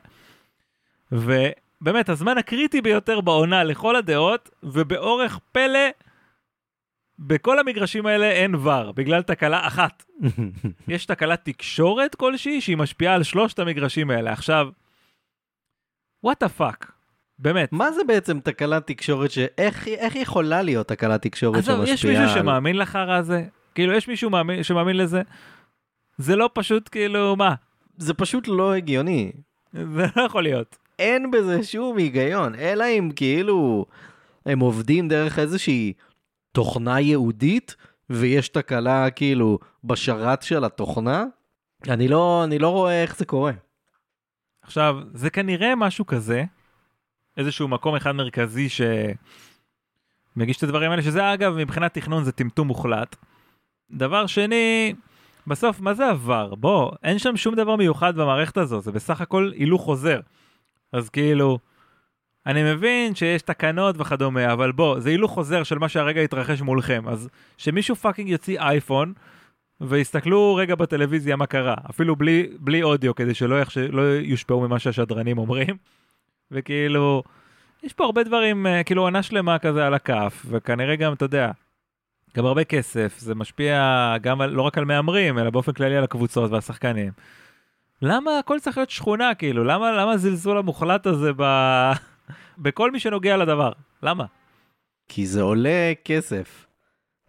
ובאמת, 1.11 2.09
הזמן 2.09 2.37
הקריטי 2.37 2.81
ביותר 2.81 3.21
בעונה 3.21 3.63
לכל 3.63 3.95
הדעות, 3.95 4.49
ובאורך 4.63 5.39
פלא, 5.51 5.89
בכל 7.19 7.59
המגרשים 7.59 8.05
האלה 8.05 8.31
אין 8.31 8.55
ור, 8.55 8.91
בגלל 8.91 9.21
תקלה 9.21 9.67
אחת. 9.67 10.03
יש 10.87 11.05
תקלת 11.05 11.45
תקשורת 11.45 12.15
כלשהי 12.15 12.61
שהיא 12.61 12.77
משפיעה 12.77 13.15
על 13.15 13.23
שלושת 13.23 13.59
המגרשים 13.59 14.09
האלה. 14.09 14.31
עכשיו, 14.31 14.69
what 16.23 16.43
the 16.43 16.49
fuck. 16.49 16.91
באמת. 17.39 17.71
מה 17.71 17.91
זה 17.91 18.01
בעצם 18.07 18.39
תקלת 18.39 18.87
תקשורת 18.87 19.31
ש... 19.31 19.37
איך, 19.57 19.87
איך 19.87 20.15
יכולה 20.15 20.61
להיות 20.61 20.87
תקלת 20.87 21.21
תקשורת 21.21 21.55
שמשפיעה 21.55 21.77
על... 21.77 21.83
עזוב, 21.83 21.93
יש 21.93 22.05
מישהו 22.05 22.29
שמאמין 22.39 22.77
לחרא 22.77 23.13
הזה? 23.13 23.43
כאילו, 23.75 23.93
יש 23.93 24.07
מישהו 24.07 24.29
מאמין, 24.29 24.63
שמאמין 24.63 24.97
לזה? 24.97 25.21
זה 26.17 26.35
לא 26.35 26.49
פשוט, 26.53 26.89
כאילו, 26.91 27.35
מה? 27.35 27.53
זה 27.97 28.13
פשוט 28.13 28.47
לא 28.47 28.73
הגיוני. 28.73 29.31
זה 29.73 30.05
לא 30.15 30.21
יכול 30.21 30.43
להיות. 30.43 30.77
אין 30.99 31.31
בזה 31.31 31.63
שום 31.63 31.97
היגיון, 31.97 32.55
אלא 32.55 32.85
אם 32.99 33.11
כאילו 33.15 33.85
הם 34.45 34.59
עובדים 34.59 35.07
דרך 35.07 35.39
איזושהי 35.39 35.93
תוכנה 36.51 36.99
ייעודית, 36.99 37.75
ויש 38.09 38.49
תקלה 38.49 39.09
כאילו 39.09 39.59
בשרת 39.83 40.41
של 40.41 40.63
התוכנה. 40.65 41.25
אני 41.89 42.07
לא, 42.07 42.43
אני 42.43 42.59
לא 42.59 42.69
רואה 42.69 43.01
איך 43.01 43.17
זה 43.17 43.25
קורה. 43.25 43.51
עכשיו, 44.61 44.97
זה 45.13 45.29
כנראה 45.29 45.75
משהו 45.75 46.05
כזה, 46.05 46.43
איזשהו 47.37 47.67
מקום 47.67 47.95
אחד 47.95 48.11
מרכזי 48.11 48.67
שמגיש 48.69 50.57
את 50.57 50.63
הדברים 50.63 50.91
האלה, 50.91 51.01
שזה 51.01 51.33
אגב, 51.33 51.53
מבחינת 51.53 51.93
תכנון 51.93 52.23
זה 52.23 52.31
טמטום 52.31 52.67
מוחלט. 52.67 53.15
דבר 53.91 54.27
שני, 54.27 54.93
בסוף, 55.47 55.79
מה 55.79 55.93
זה 55.93 56.09
עבר? 56.09 56.55
בוא, 56.55 56.91
אין 57.03 57.19
שם 57.19 57.37
שום 57.37 57.55
דבר 57.55 57.75
מיוחד 57.75 58.15
במערכת 58.15 58.57
הזו, 58.57 58.81
זה 58.81 58.91
בסך 58.91 59.21
הכל 59.21 59.51
הילוך 59.55 59.81
חוזר. 59.81 60.19
אז 60.93 61.09
כאילו, 61.09 61.59
אני 62.45 62.73
מבין 62.73 63.15
שיש 63.15 63.41
תקנות 63.41 63.95
וכדומה, 63.99 64.53
אבל 64.53 64.71
בוא, 64.71 64.99
זה 64.99 65.09
הילוך 65.09 65.31
חוזר 65.31 65.63
של 65.63 65.77
מה 65.77 65.89
שהרגע 65.89 66.21
התרחש 66.21 66.61
מולכם. 66.61 67.07
אז 67.07 67.29
שמישהו 67.57 67.95
פאקינג 67.95 68.29
יוציא 68.29 68.59
אייפון, 68.59 69.13
ויסתכלו 69.81 70.55
רגע 70.55 70.75
בטלוויזיה 70.75 71.35
מה 71.35 71.45
קרה, 71.45 71.75
אפילו 71.89 72.15
בלי, 72.15 72.49
בלי 72.59 72.83
אודיו, 72.83 73.15
כדי 73.15 73.33
שלא 73.33 73.61
יחש... 73.61 73.77
לא 73.77 74.01
יושפעו 74.01 74.61
ממה 74.61 74.79
שהשדרנים 74.79 75.37
אומרים. 75.37 75.75
וכאילו, 76.51 77.23
יש 77.83 77.93
פה 77.93 78.05
הרבה 78.05 78.23
דברים, 78.23 78.67
אה, 78.67 78.83
כאילו 78.83 79.01
עונה 79.01 79.23
שלמה 79.23 79.59
כזה 79.59 79.87
על 79.87 79.93
הכף, 79.93 80.45
וכנראה 80.49 80.95
גם, 80.95 81.13
אתה 81.13 81.25
יודע, 81.25 81.51
גם 82.37 82.45
הרבה 82.45 82.63
כסף, 82.63 83.19
זה 83.19 83.35
משפיע 83.35 84.15
גם 84.21 84.41
על, 84.41 84.49
לא 84.49 84.61
רק 84.61 84.77
על 84.77 84.85
מהמרים, 84.85 85.39
אלא 85.39 85.49
באופן 85.49 85.71
כללי 85.71 85.97
על 85.97 86.03
הקבוצות 86.03 86.51
והשחקנים. 86.51 87.11
למה 88.01 88.39
הכל 88.39 88.59
צריך 88.59 88.77
להיות 88.77 88.89
שכונה, 88.89 89.35
כאילו? 89.35 89.63
למה 89.63 90.11
הזלזול 90.11 90.57
המוחלט 90.57 91.07
הזה 91.07 91.31
ב... 91.37 91.43
בכל 92.63 92.91
מי 92.91 92.99
שנוגע 92.99 93.37
לדבר? 93.37 93.71
למה? 94.03 94.25
כי 95.07 95.25
זה 95.25 95.41
עולה 95.41 95.91
כסף 96.05 96.65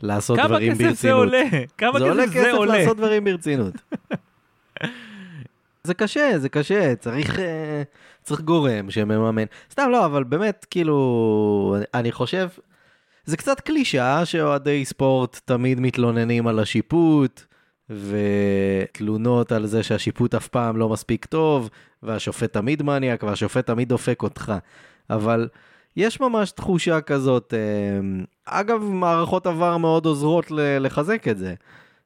לעשות 0.03 0.39
דברים 0.39 0.73
ברצינות. 0.73 0.89
כמה 0.89 0.95
כסף 0.95 1.03
זה 1.03 1.13
עולה? 1.13 1.45
כמה 1.79 1.99
זה 1.99 1.99
כסף 1.99 2.09
עולה 2.09 2.27
זה 2.27 2.35
כסף 2.35 2.53
עולה? 2.53 2.79
לעשות 2.79 2.97
דברים 2.97 3.25
ברצינות. 3.25 3.75
זה 5.85 5.95
קשה, 5.95 6.39
זה 6.39 6.49
קשה, 6.49 6.97
צריך, 6.97 7.39
אה, 7.39 7.83
צריך 8.23 8.41
גורם 8.41 8.91
שמממן. 8.91 9.45
סתם 9.71 9.89
לא, 9.91 10.07
אבל 10.07 10.25
באמת, 10.25 10.67
כאילו, 10.71 11.77
אני 11.95 12.13
חושב, 12.13 12.49
זה 13.25 13.37
קצת 13.37 13.61
קלישאה 13.61 14.25
שאוהדי 14.25 14.85
ספורט 14.85 15.41
תמיד 15.45 15.81
מתלוננים 15.81 16.47
על 16.47 16.59
השיפוט, 16.59 17.43
ותלונות 17.91 19.53
על 19.53 19.67
זה 19.67 19.83
שהשיפוט 19.83 20.35
אף 20.35 20.49
פעם 20.49 20.77
לא 20.77 20.89
מספיק 20.89 21.25
טוב, 21.25 21.71
והשופט 22.03 22.53
תמיד 22.53 22.83
מניאק, 22.83 23.23
והשופט 23.23 23.67
תמיד 23.67 23.89
דופק 23.89 24.23
אותך. 24.23 24.53
אבל 25.11 25.49
יש 25.97 26.21
ממש 26.21 26.51
תחושה 26.51 27.01
כזאת, 27.01 27.55
אה, 27.55 28.01
אגב, 28.61 28.83
מערכות 28.83 29.47
עבר 29.47 29.77
מאוד 29.77 30.07
עוזרות 30.07 30.47
לחזק 30.51 31.29
את 31.29 31.39
זה. 31.39 31.55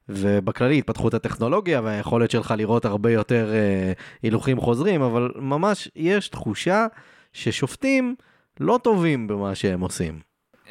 ובכללי 0.08 0.78
התפתחות 0.78 1.14
הטכנולוגיה 1.14 1.80
והיכולת 1.80 2.30
שלך 2.30 2.54
לראות 2.56 2.84
הרבה 2.84 3.10
יותר 3.10 3.52
אה, 3.52 3.92
הילוכים 4.22 4.60
חוזרים, 4.60 5.02
אבל 5.02 5.32
ממש 5.36 5.88
יש 5.96 6.28
תחושה 6.28 6.86
ששופטים 7.32 8.14
לא 8.60 8.78
טובים 8.82 9.26
במה 9.26 9.54
שהם 9.54 9.80
עושים. 9.80 10.20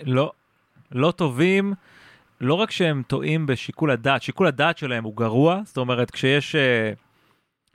לא, 0.04 0.32
לא 0.92 1.12
טובים, 1.12 1.74
לא 2.42 2.54
רק 2.54 2.72
שהם 2.72 3.04
טועים 3.08 3.46
בשיקול 3.46 3.92
הדעת, 3.92 4.22
שיקול 4.22 4.48
הדעת 4.48 4.78
שלהם 4.78 5.04
הוא 5.04 5.16
גרוע, 5.16 5.62
זאת 5.66 5.78
אומרת 5.78 6.12
כשיש, 6.12 6.56
אה, 6.56 6.92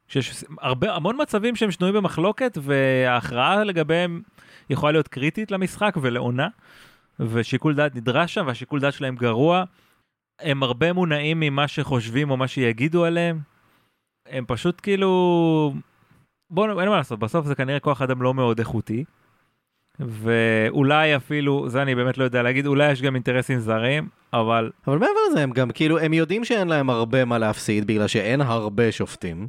כשיש 0.09 0.45
הרבה, 0.61 0.95
המון 0.95 1.17
מצבים 1.23 1.57
שהם 1.57 1.71
שנויים 1.71 1.97
במחלוקת 1.97 2.59
וההכרעה 2.63 3.65
לגביהם 3.65 4.23
יכולה 4.71 4.93
להיות 4.93 5.09
קריטית 5.09 5.51
למשחק 5.51 5.95
ולעונה, 6.03 6.49
ושיקול 7.21 7.75
דעת 7.75 7.95
נדרש 7.95 8.35
שם 8.35 8.45
והשיקול 8.47 8.81
דעת 8.81 8.93
שלהם 8.93 9.17
גרוע. 9.17 9.65
הם 10.41 10.63
הרבה 10.63 10.93
מונעים 10.93 11.41
ממה 11.41 11.69
שחושבים 11.69 12.31
או 12.31 12.37
מה 12.37 12.49
שיגידו 12.49 13.05
עליהם. 13.05 13.39
הם 14.27 14.45
פשוט 14.47 14.81
כאילו... 14.83 15.75
בואו, 16.51 16.81
אין 16.81 16.89
מה 16.89 16.97
לעשות, 16.97 17.19
בסוף 17.19 17.47
זה 17.47 17.55
כנראה 17.55 17.81
כוח 17.81 18.03
אדם 18.03 18.23
לא 18.23 18.35
מאוד 18.35 18.59
איכותי. 18.59 19.05
ואולי 20.01 21.17
אפילו, 21.17 21.69
זה 21.69 21.83
אני 21.83 21.95
באמת 21.95 22.19
לא 22.19 22.25
יודע 22.25 22.43
להגיד, 22.43 22.67
אולי 22.67 22.93
יש 22.93 23.03
גם 23.03 23.15
אינטרסים 23.15 23.59
זרים, 23.59 24.09
אבל... 24.33 24.71
אבל 24.87 24.99
מעבר 24.99 25.21
לזה, 25.31 25.43
הם 25.43 25.51
גם 25.51 25.71
כאילו, 25.71 25.99
הם 25.99 26.13
יודעים 26.13 26.45
שאין 26.45 26.69
להם 26.69 26.91
הרבה 26.91 27.25
מה 27.25 27.39
להפסיד 27.39 27.87
בגלל 27.87 28.07
שאין 28.07 28.41
הרבה 28.41 28.93
שופטים. 28.93 29.49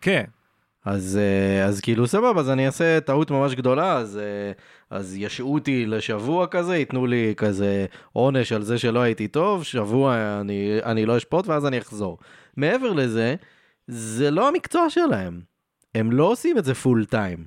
כן. 0.00 0.24
אז, 0.86 1.18
אה, 1.22 1.64
אז 1.64 1.80
כאילו 1.80 2.06
סבבה, 2.06 2.40
אז 2.40 2.50
אני 2.50 2.66
אעשה 2.66 3.00
טעות 3.00 3.30
ממש 3.30 3.54
גדולה, 3.54 3.92
אז, 3.96 4.18
אה, 4.18 4.52
אז 4.90 5.16
ישעו 5.16 5.54
אותי 5.54 5.86
לשבוע 5.86 6.46
כזה, 6.46 6.76
ייתנו 6.76 7.06
לי 7.06 7.34
כזה 7.36 7.86
עונש 8.12 8.52
על 8.52 8.62
זה 8.62 8.78
שלא 8.78 9.00
הייתי 9.00 9.28
טוב, 9.28 9.64
שבוע 9.64 10.40
אני, 10.40 10.78
אני 10.84 11.06
לא 11.06 11.16
אשפוט 11.16 11.46
ואז 11.46 11.66
אני 11.66 11.78
אחזור. 11.78 12.18
מעבר 12.56 12.92
לזה, 12.92 13.34
זה 13.88 14.30
לא 14.30 14.48
המקצוע 14.48 14.90
שלהם. 14.90 15.40
הם 15.94 16.12
לא 16.12 16.24
עושים 16.24 16.58
את 16.58 16.64
זה 16.64 16.74
פול 16.74 17.04
טיים. 17.04 17.44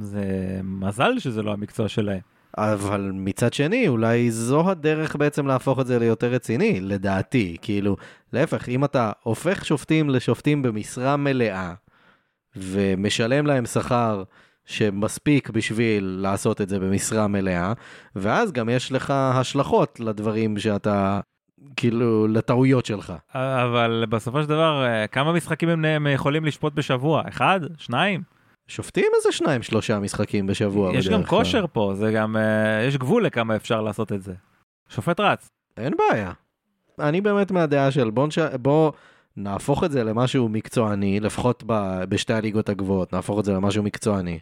זה 0.00 0.60
מזל 0.64 1.18
שזה 1.18 1.42
לא 1.42 1.52
המקצוע 1.52 1.88
שלהם. 1.88 2.20
אבל 2.58 3.10
מצד 3.14 3.52
שני, 3.52 3.88
אולי 3.88 4.30
זו 4.30 4.70
הדרך 4.70 5.16
בעצם 5.16 5.46
להפוך 5.46 5.80
את 5.80 5.86
זה 5.86 5.98
ליותר 5.98 6.30
רציני, 6.30 6.80
לדעתי. 6.80 7.56
כאילו, 7.62 7.96
להפך, 8.32 8.68
אם 8.68 8.84
אתה 8.84 9.12
הופך 9.22 9.64
שופטים 9.64 10.10
לשופטים 10.10 10.62
במשרה 10.62 11.16
מלאה, 11.16 11.74
ומשלם 12.56 13.46
להם 13.46 13.66
שכר 13.66 14.22
שמספיק 14.64 15.50
בשביל 15.50 16.18
לעשות 16.22 16.60
את 16.60 16.68
זה 16.68 16.78
במשרה 16.78 17.26
מלאה, 17.26 17.72
ואז 18.16 18.52
גם 18.52 18.68
יש 18.68 18.92
לך 18.92 19.10
השלכות 19.10 20.00
לדברים 20.00 20.58
שאתה, 20.58 21.20
כאילו, 21.76 22.28
לטעויות 22.28 22.86
שלך. 22.86 23.12
אבל 23.34 24.04
בסופו 24.08 24.42
של 24.42 24.48
דבר, 24.48 24.84
אה, 24.84 25.06
כמה 25.06 25.32
משחקים 25.32 25.68
הם, 25.68 25.84
הם 25.84 26.06
יכולים 26.06 26.44
לשפוט 26.44 26.72
בשבוע? 26.72 27.22
אחד? 27.28 27.60
שניים? 27.78 28.22
שופטים 28.68 29.06
איזה 29.16 29.32
שניים, 29.32 29.62
שלושה 29.62 29.98
משחקים 29.98 30.46
בשבוע 30.46 30.96
יש 30.96 31.08
גם 31.08 31.24
כושר 31.24 31.64
פה, 31.72 31.92
זה 31.96 32.12
גם, 32.12 32.36
uh, 32.36 32.88
יש 32.88 32.96
גבול 32.96 33.26
לכמה 33.26 33.56
אפשר 33.56 33.80
לעשות 33.80 34.12
את 34.12 34.22
זה. 34.22 34.34
שופט 34.88 35.20
רץ. 35.20 35.50
אין 35.76 35.92
בעיה. 35.96 36.32
אני 37.00 37.20
באמת 37.20 37.50
מהדעה 37.50 37.90
של 37.90 38.10
בוא, 38.10 38.26
נש... 38.26 38.38
בוא 38.38 38.92
נהפוך 39.36 39.84
את 39.84 39.90
זה 39.90 40.04
למשהו 40.04 40.48
מקצועני, 40.48 41.20
לפחות 41.20 41.62
ב... 41.66 42.02
בשתי 42.08 42.32
הליגות 42.32 42.68
הגבוהות, 42.68 43.12
נהפוך 43.12 43.40
את 43.40 43.44
זה 43.44 43.52
למשהו 43.52 43.82
מקצועני. 43.82 44.38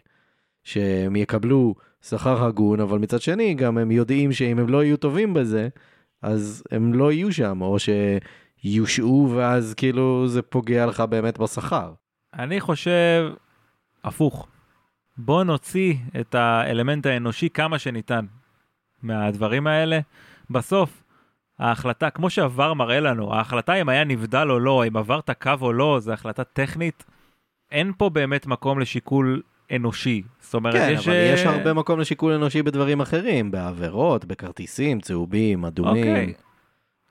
שהם 0.63 1.15
יקבלו 1.15 1.75
שכר 2.01 2.43
הגון, 2.45 2.79
אבל 2.79 2.99
מצד 2.99 3.21
שני 3.21 3.53
גם 3.53 3.77
הם 3.77 3.91
יודעים 3.91 4.31
שאם 4.31 4.59
הם 4.59 4.69
לא 4.69 4.83
יהיו 4.83 4.97
טובים 4.97 5.33
בזה, 5.33 5.69
אז 6.21 6.63
הם 6.71 6.93
לא 6.93 7.11
יהיו 7.11 7.33
שם, 7.33 7.61
או 7.61 7.77
שיושעו 7.79 9.33
ואז 9.35 9.73
כאילו 9.73 10.27
זה 10.27 10.41
פוגע 10.41 10.85
לך 10.85 10.99
באמת 10.99 11.37
בשכר. 11.37 11.93
אני 12.33 12.59
חושב 12.59 13.33
הפוך. 14.03 14.47
בוא 15.17 15.43
נוציא 15.43 15.93
את 16.19 16.35
האלמנט 16.35 17.05
האנושי 17.05 17.49
כמה 17.49 17.79
שניתן 17.79 18.25
מהדברים 19.03 19.67
האלה. 19.67 19.99
בסוף, 20.49 21.00
ההחלטה, 21.61 22.09
כמו 22.09 22.29
שעבר 22.29 22.73
מראה 22.73 22.99
לנו, 22.99 23.33
ההחלטה 23.33 23.73
אם 23.73 23.89
היה 23.89 24.03
נבדל 24.03 24.47
או 24.49 24.59
לא, 24.59 24.87
אם 24.87 24.97
עברת 24.97 25.29
קו 25.41 25.51
או 25.61 25.73
לא, 25.73 25.99
זו 25.99 26.13
החלטה 26.13 26.43
טכנית. 26.43 27.05
אין 27.71 27.91
פה 27.97 28.09
באמת 28.09 28.47
מקום 28.47 28.79
לשיקול 28.79 29.41
אנושי. 29.75 30.21
זאת 30.39 30.53
אומרת, 30.53 30.73
כן, 30.73 30.93
יש... 30.93 31.07
אבל 31.07 31.15
יש 31.33 31.45
הרבה 31.45 31.73
מקום 31.73 31.99
לשיקול 31.99 32.33
אנושי 32.33 32.63
בדברים 32.63 33.01
אחרים, 33.01 33.51
בעבירות, 33.51 34.25
בכרטיסים, 34.25 34.99
צהובים, 34.99 35.65
אדומים. 35.65 36.07
אוקיי. 36.07 36.33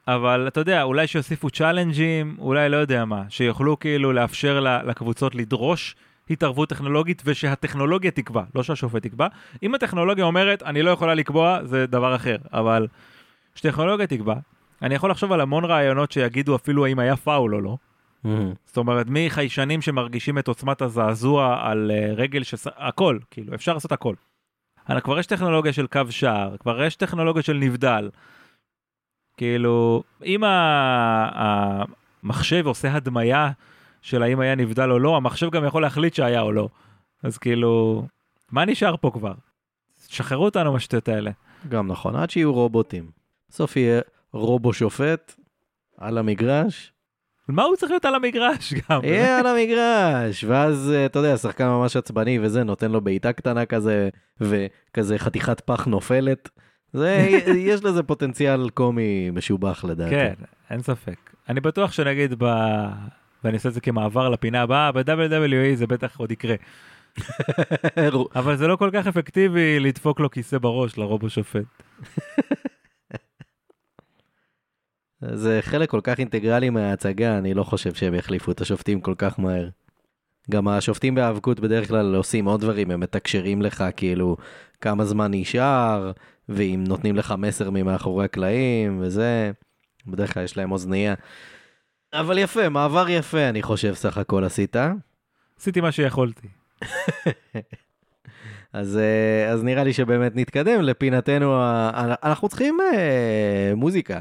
אבל 0.09 0.49
אתה 0.49 0.61
יודע, 0.61 0.83
אולי 0.83 1.07
שיוסיפו 1.07 1.51
צ'אלנג'ים, 1.51 2.37
אולי 2.39 2.69
לא 2.69 2.77
יודע 2.77 3.05
מה, 3.05 3.23
שיוכלו 3.29 3.79
כאילו 3.79 4.13
לאפשר 4.13 4.61
לקבוצות 4.61 5.35
לדרוש 5.35 5.97
התערבות 6.31 6.69
טכנולוגית 6.69 7.23
ושהטכנולוגיה 7.27 8.11
תקבע, 8.11 8.43
לא 8.55 8.63
שהשופט 8.63 9.05
יקבע. 9.05 9.27
אם 9.63 9.75
הטכנולוגיה 9.75 10.25
אומרת, 10.25 10.63
אני 10.63 10.83
לא 10.83 10.91
יכולה 10.91 11.15
לקבוע, 11.15 11.59
זה 11.65 11.87
דבר 11.87 12.15
אחר, 12.15 12.37
אבל 12.53 12.87
שטכנולוגיה 13.61 14.07
תקבע. 14.07 14.35
אני 14.83 14.95
יכול 14.95 15.11
לחשוב 15.11 15.33
על 15.33 15.41
המון 15.41 15.65
רעיונות 15.65 16.13
שיגידו 16.13 16.57
אפילו 16.57 16.87
האם 16.87 16.99
היה 16.99 17.17
פאול 17.17 17.55
או 17.55 17.61
לא. 17.61 17.77
Mm-hmm. 18.25 18.29
זאת 18.67 18.77
אומרת, 18.77 19.07
מחיישנים 19.11 19.83
שמרגישים 19.83 20.39
את 20.39 20.49
עוצמת 20.49 20.83
הזעזוע 20.83 21.59
על 21.63 21.91
uh, 21.91 22.15
רגל, 22.17 22.43
שס... 22.43 22.67
הכל, 22.77 23.19
כאילו, 23.31 23.55
אפשר 23.55 23.75
לעשות 23.75 23.93
הכל. 23.93 24.15
אבל 24.89 25.01
כבר 25.01 25.19
יש 25.19 25.27
טכנולוגיה 25.27 25.73
של 25.73 25.87
קו 25.87 26.01
שער, 26.11 26.57
כבר 26.57 26.83
יש 26.83 26.97
טכנולוגיה 26.97 27.43
של 27.43 27.53
נבדל. 27.53 28.11
כאילו, 29.37 30.03
אם 30.25 30.41
המחשב 32.23 32.67
עושה 32.67 32.95
הדמיה 32.95 33.51
של 34.03 34.23
האם 34.23 34.41
היה 34.41 34.55
נבדל 34.55 34.91
או 34.91 34.99
לא, 34.99 35.17
המחשב 35.17 35.51
גם 35.51 35.65
יכול 35.65 35.83
להחליט 35.83 36.15
שהיה 36.15 36.41
או 36.41 36.53
לא. 36.53 36.69
אז 37.23 37.39
כאילו, 37.39 38.05
מה 38.53 38.65
נשאר 38.65 38.97
פה 38.97 39.11
כבר? 39.15 39.35
שחררו 40.09 40.45
אותנו 40.45 40.73
מהשטויות 40.73 41.09
האלה. 41.09 41.31
גם 41.69 41.87
נכון, 41.87 42.17
עד 42.17 42.31
שיהיו 42.31 42.53
רובוטים. 42.53 43.20
בסוף 43.51 43.77
יהיה 43.77 44.01
רובו 44.33 44.73
שופט 44.73 45.35
על 45.99 46.19
המגרש. 46.19 46.93
מה 47.49 47.63
הוא 47.63 47.77
צריך 47.77 47.91
להיות 47.91 48.05
על 48.05 48.15
המגרש 48.15 48.75
גם? 48.91 49.01
יהיה 49.05 49.39
על 49.39 49.47
המגרש, 49.47 50.45
ואז 50.45 50.93
אתה 51.07 51.19
יודע, 51.19 51.37
שחקן 51.37 51.67
ממש 51.67 51.97
עצבני 51.97 52.39
וזה, 52.43 52.65
נותן 52.65 52.91
לו 52.91 53.01
בעיטה 53.01 53.33
קטנה 53.33 53.67
כזה, 53.67 54.09
וכזה 54.41 55.19
חתיכת 55.19 55.61
פח 55.61 55.85
נופלת. 55.85 56.49
זה, 56.93 57.29
יש 57.71 57.85
לזה 57.85 58.03
פוטנציאל 58.03 58.71
קומי 58.71 59.31
משובח 59.31 59.85
לדעתי. 59.85 60.11
כן, 60.11 60.35
אין 60.71 60.83
ספק. 60.83 61.31
אני 61.49 61.61
בטוח 61.61 61.93
שנגיד 61.93 62.35
ב... 62.39 62.45
ואני 63.45 63.57
עושה 63.57 63.69
את 63.69 63.75
זה 63.75 63.81
כמעבר 63.81 64.29
לפינה 64.29 64.63
הבאה, 64.63 64.93
ב-WWE 64.93 65.75
זה 65.75 65.87
בטח 65.87 66.17
עוד 66.17 66.33
יקרה. 66.33 66.55
אבל 68.37 68.57
זה 68.57 68.67
לא 68.67 68.77
כל 68.77 68.91
כך 68.93 69.07
אפקטיבי 69.07 69.81
לדפוק 69.81 70.21
לו 70.21 70.31
כיסא 70.31 70.59
בראש 70.59 70.99
לרובו 70.99 71.31
שופט. 71.31 71.83
זה 75.23 75.59
חלק 75.63 75.91
כל 75.91 76.01
כך 76.03 76.19
אינטגרלי 76.19 76.71
מההצגה, 76.71 77.39
אני 77.39 77.55
לא 77.55 77.65
חושב 77.65 77.95
שהם 77.95 78.15
יחליפו 78.15 78.53
את 78.53 78.61
השופטים 78.61 79.01
כל 79.01 79.15
כך 79.19 79.39
מהר. 79.41 79.69
גם 80.51 80.69
השופטים 80.69 81.15
בהיאבקות 81.15 81.61
בדרך 81.61 81.89
כלל 81.89 82.15
עושים 82.15 82.45
עוד 82.45 82.61
דברים, 82.61 82.91
הם 82.91 83.01
מתקשרים 83.01 83.63
לך 83.63 83.85
כאילו 83.97 84.37
כמה 84.81 85.05
זמן 85.05 85.31
נשאר, 85.35 86.13
ואם 86.49 86.85
נותנים 86.89 87.17
לך 87.17 87.35
מסר 87.39 87.71
ממאחורי 87.71 88.25
הקלעים 88.25 88.99
וזה, 89.03 89.51
בדרך 90.07 90.35
כלל 90.35 90.45
יש 90.45 90.57
להם 90.57 90.73
אוזנייה. 90.73 91.15
אבל 92.13 92.39
יפה, 92.39 92.69
מעבר 92.69 93.09
יפה 93.09 93.49
אני 93.49 93.63
חושב 93.63 93.95
סך 93.95 94.19
הכל 94.19 94.45
עשית. 94.45 94.77
עשיתי 95.61 95.81
מה 95.81 95.93
שיכולתי. 95.93 96.49
אז, 98.73 98.97
אה, 98.97 99.53
אז 99.53 99.65
נראה 99.65 99.85
לי 99.85 99.93
שבאמת 99.93 100.33
נתקדם 100.37 100.81
לפינתנו, 100.81 101.61
אנחנו 102.23 102.49
צריכים 102.49 102.79
אה, 102.81 103.73
מוזיקה 103.77 104.21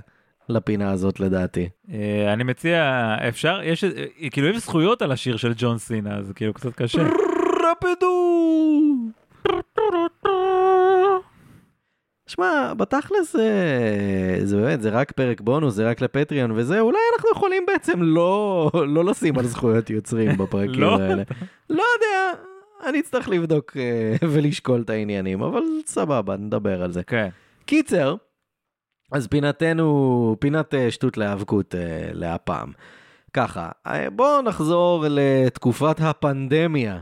לפינה 0.50 0.92
הזאת 0.92 1.20
לדעתי. 1.20 1.70
אה, 1.94 2.34
אני 2.34 2.44
מציע, 2.44 3.16
אפשר, 3.30 3.60
יש, 3.64 3.84
כאילו 4.32 4.48
יש 4.48 4.58
זכויות 4.58 5.02
על 5.02 5.12
השיר 5.12 5.38
של 5.38 5.54
ג'ון 5.58 5.78
סינה, 5.78 6.18
אז 6.18 6.32
כאילו 6.36 6.54
קצת 6.54 6.74
קשה. 6.76 7.02
רפדו! 7.72 9.10
שמע, 12.28 12.74
בתכלס 12.78 13.34
זה, 13.34 13.50
זה 14.44 14.58
באמת, 14.58 14.82
זה 14.82 14.90
רק 14.90 15.12
פרק 15.12 15.42
בונוס, 15.42 15.74
זה 15.74 15.90
רק 15.90 16.02
לפטריון 16.02 16.52
וזה, 16.52 16.80
אולי 16.80 17.00
אנחנו 17.16 17.30
יכולים 17.32 17.64
בעצם 17.68 18.02
לא, 18.02 18.72
לא 18.88 19.06
לשים 19.06 19.40
על 19.40 19.46
זכויות 19.46 19.90
יוצרים 19.90 20.38
בפרקים 20.38 20.82
לא. 20.82 21.00
האלה. 21.00 21.24
לא 21.70 21.84
יודע, 21.96 22.42
אני 22.86 23.00
אצטרך 23.00 23.30
לבדוק 23.30 23.78
אה, 23.78 24.16
ולשקול 24.32 24.82
את 24.82 24.90
העניינים, 24.90 25.42
אבל 25.42 25.62
סבבה, 25.86 26.38
נדבר 26.38 26.84
על 26.84 26.92
זה. 26.92 27.04
כן. 27.04 27.30
קיצר, 27.66 28.16
אז 29.12 29.28
פינתנו, 29.28 30.36
פינת 30.40 30.74
אה, 30.74 30.92
שטות 30.92 31.18
להיאבקות 31.18 31.76
אה, 31.76 32.10
להפעם. 32.14 32.72
ככה, 33.34 33.70
בואו 34.16 34.42
נחזור 34.42 35.06
לתקופת 35.10 35.96
הפנדמיה. 36.00 37.00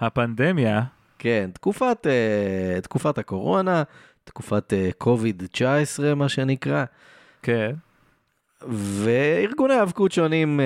הפנדמיה? 0.00 0.82
כן, 1.18 1.50
תקופת, 1.54 2.06
תקופת 2.82 3.18
הקורונה. 3.18 3.82
תקופת 4.24 4.72
קוביד-19 4.98 5.60
uh, 5.98 6.14
מה 6.14 6.28
שנקרא. 6.28 6.84
כן. 7.42 7.72
וארגוני 8.68 9.74
האבקות 9.74 10.12
שונים, 10.12 10.60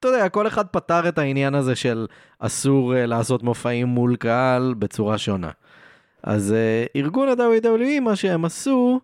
אתה 0.00 0.08
יודע, 0.08 0.28
כל 0.28 0.46
אחד 0.46 0.66
פתר 0.66 1.08
את 1.08 1.18
העניין 1.18 1.54
הזה 1.54 1.76
של 1.76 2.06
אסור 2.38 2.92
לעשות 2.96 3.42
מופעים 3.42 3.86
מול 3.86 4.16
קהל 4.16 4.74
בצורה 4.78 5.18
שונה. 5.18 5.50
אז 6.22 6.54
ארגון 6.96 7.28
ה-WWE, 7.28 8.00
מה 8.00 8.16
שהם 8.16 8.44
עשו, 8.44 9.00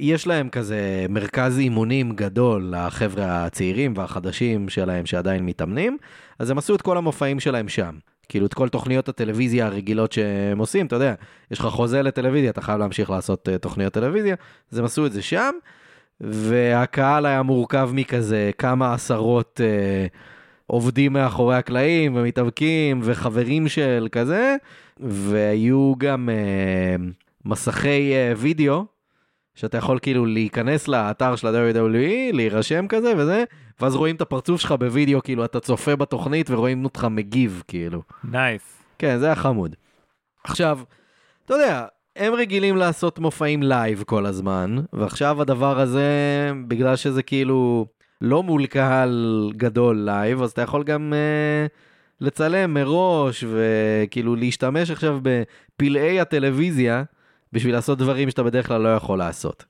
יש 0.00 0.26
להם 0.26 0.48
כזה 0.48 1.06
מרכז 1.08 1.58
אימונים 1.58 2.12
גדול 2.12 2.74
לחבר'ה 2.76 3.44
הצעירים 3.44 3.92
והחדשים 3.96 4.68
שלהם 4.68 5.06
שעדיין 5.06 5.46
מתאמנים, 5.46 5.96
אז 6.38 6.50
הם 6.50 6.58
עשו 6.58 6.74
את 6.74 6.82
כל 6.82 6.96
המופעים 6.96 7.40
שלהם 7.40 7.68
שם. 7.68 7.94
כאילו 8.28 8.46
את 8.46 8.54
כל 8.54 8.68
תוכניות 8.68 9.08
הטלוויזיה 9.08 9.66
הרגילות 9.66 10.12
שהם 10.12 10.58
עושים, 10.58 10.86
אתה 10.86 10.96
יודע, 10.96 11.14
יש 11.50 11.58
לך 11.58 11.66
חוזה 11.66 12.02
לטלוויזיה, 12.02 12.50
אתה 12.50 12.60
חייב 12.60 12.78
להמשיך 12.78 13.10
לעשות 13.10 13.48
uh, 13.48 13.58
תוכניות 13.58 13.92
טלוויזיה, 13.92 14.34
אז 14.72 14.78
הם 14.78 14.84
עשו 14.84 15.06
את 15.06 15.12
זה 15.12 15.22
שם, 15.22 15.50
והקהל 16.20 17.26
היה 17.26 17.42
מורכב 17.42 17.90
מכזה 17.92 18.50
כמה 18.58 18.94
עשרות 18.94 19.60
uh, 19.60 20.16
עובדים 20.66 21.12
מאחורי 21.12 21.56
הקלעים 21.56 22.16
ומתאבקים 22.16 23.00
וחברים 23.02 23.68
של 23.68 24.08
כזה, 24.12 24.56
והיו 25.00 25.92
גם 25.98 26.28
uh, 26.28 27.02
מסכי 27.44 28.12
uh, 28.12 28.38
וידאו 28.38 28.99
שאתה 29.54 29.78
יכול 29.78 29.98
כאילו 30.02 30.26
להיכנס 30.26 30.88
לאתר 30.88 31.36
של 31.36 31.46
ה-WWE, 31.46 32.32
להירשם 32.32 32.86
כזה 32.88 33.12
וזה, 33.16 33.44
ואז 33.80 33.96
רואים 33.96 34.16
את 34.16 34.20
הפרצוף 34.20 34.60
שלך 34.60 34.72
בווידאו, 34.72 35.22
כאילו 35.22 35.44
אתה 35.44 35.60
צופה 35.60 35.96
בתוכנית 35.96 36.50
ורואים 36.50 36.84
אותך 36.84 37.06
מגיב, 37.10 37.62
כאילו. 37.68 38.02
nice. 38.24 38.82
כן, 38.98 39.18
זה 39.18 39.26
היה 39.26 39.34
חמוד. 39.34 39.76
עכשיו, 40.44 40.78
אתה 41.44 41.54
יודע, 41.54 41.86
הם 42.16 42.34
רגילים 42.34 42.76
לעשות 42.76 43.18
מופעים 43.18 43.62
לייב 43.62 44.02
כל 44.06 44.26
הזמן, 44.26 44.76
ועכשיו 44.92 45.42
הדבר 45.42 45.80
הזה, 45.80 46.02
בגלל 46.68 46.96
שזה 46.96 47.22
כאילו 47.22 47.86
לא 48.20 48.42
מול 48.42 48.66
קהל 48.66 49.50
גדול 49.56 49.96
לייב, 50.04 50.42
אז 50.42 50.50
אתה 50.50 50.62
יכול 50.62 50.84
גם 50.84 51.12
uh, 51.12 51.70
לצלם 52.20 52.74
מראש, 52.74 53.44
וכאילו 53.48 54.36
להשתמש 54.36 54.90
עכשיו 54.90 55.18
בפלאי 55.22 56.20
הטלוויזיה, 56.20 57.02
בשביל 57.52 57.74
לעשות 57.74 57.98
דברים 57.98 58.30
שאתה 58.30 58.42
בדרך 58.42 58.66
כלל 58.66 58.80
לא 58.80 58.88
יכול 58.88 59.18
לעשות. 59.18 59.64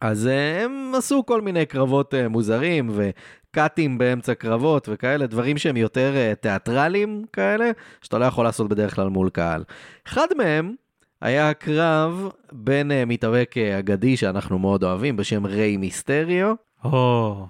אז 0.00 0.26
uh, 0.26 0.64
הם 0.64 0.92
עשו 0.96 1.26
כל 1.26 1.40
מיני 1.40 1.66
קרבות 1.66 2.14
uh, 2.14 2.28
מוזרים, 2.28 2.90
וקאטים 2.94 3.98
באמצע 3.98 4.34
קרבות 4.34 4.88
וכאלה, 4.92 5.26
דברים 5.26 5.58
שהם 5.58 5.76
יותר 5.76 6.14
uh, 6.14 6.34
תיאטרליים 6.34 7.24
כאלה, 7.32 7.70
שאתה 8.02 8.18
לא 8.18 8.24
יכול 8.24 8.44
לעשות 8.44 8.68
בדרך 8.68 8.94
כלל 8.94 9.08
מול 9.08 9.30
קהל. 9.30 9.64
אחד 10.06 10.26
מהם 10.36 10.74
היה 11.20 11.54
קרב 11.54 12.30
בין 12.52 12.90
מתאבק 13.06 13.54
אגדי 13.78 14.16
שאנחנו 14.16 14.58
מאוד 14.58 14.84
אוהבים, 14.84 15.16
בשם 15.16 15.46
ריי 15.46 15.76
מיסטריו, 15.76 16.54
או, 16.84 17.46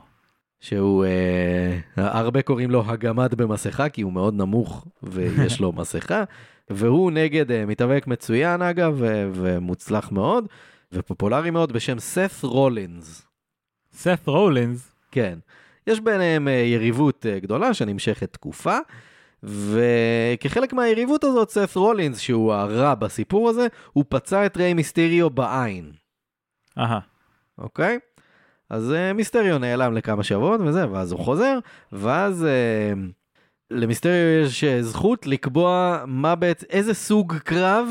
שהוא, 0.62 1.05
uh, 1.05 2.01
הרבה 2.01 2.42
קוראים 2.42 2.70
לו 2.70 2.85
הגמד 2.87 3.35
במסכה, 3.35 3.88
כי 3.88 4.03
הוא 4.03 4.12
מאוד 4.12 4.35
נמוך 4.35 4.87
ויש 5.03 5.61
לו 5.61 5.72
מסכה, 5.79 6.25
והוא 6.70 7.11
נגד 7.11 7.51
uh, 7.51 7.55
מתאבק 7.66 8.07
מצוין 8.07 8.62
אגב, 8.62 8.94
ו- 8.98 9.31
ומוצלח 9.35 10.12
מאוד, 10.12 10.46
ופופולרי 10.92 11.51
מאוד, 11.51 11.72
בשם 11.72 11.98
סף 11.98 12.44
רולינס. 12.44 13.22
סת 13.92 14.20
רולינס. 14.27 14.94
כן. 15.11 15.38
יש 15.87 16.01
ביניהם 16.01 16.48
אה, 16.48 16.53
יריבות 16.53 17.27
אה, 17.27 17.38
גדולה 17.38 17.75
שנמשכת 17.75 18.33
תקופה, 18.33 18.79
וכחלק 19.42 20.72
מהיריבות 20.72 21.25
הזאת, 21.25 21.51
סף 21.51 21.77
רולינס, 21.77 22.18
שהוא 22.18 22.53
הרע 22.53 22.94
בסיפור 22.94 23.48
הזה, 23.48 23.66
הוא 23.92 24.05
פצע 24.09 24.46
את 24.46 24.57
ריי 24.57 24.75
מיסטריו 24.75 25.31
בעין, 25.31 25.92
אהה. 26.79 27.01
אוקיי? 27.59 27.98
אז 28.72 28.92
אה, 28.92 29.12
מיסטריו 29.12 29.58
נעלם 29.58 29.94
לכמה 29.94 30.22
שבועות 30.22 30.61
וזה, 30.61 30.90
ואז 30.90 31.12
הוא 31.12 31.20
חוזר, 31.20 31.58
ואז 31.92 32.44
אה, 32.44 32.92
למיסטריו 33.70 34.42
יש 34.44 34.64
אה, 34.64 34.82
זכות 34.82 35.26
לקבוע 35.26 36.04
מה 36.06 36.35
בעצם, 36.35 36.66
איזה 36.70 36.94
סוג 36.94 37.37
קרב 37.37 37.88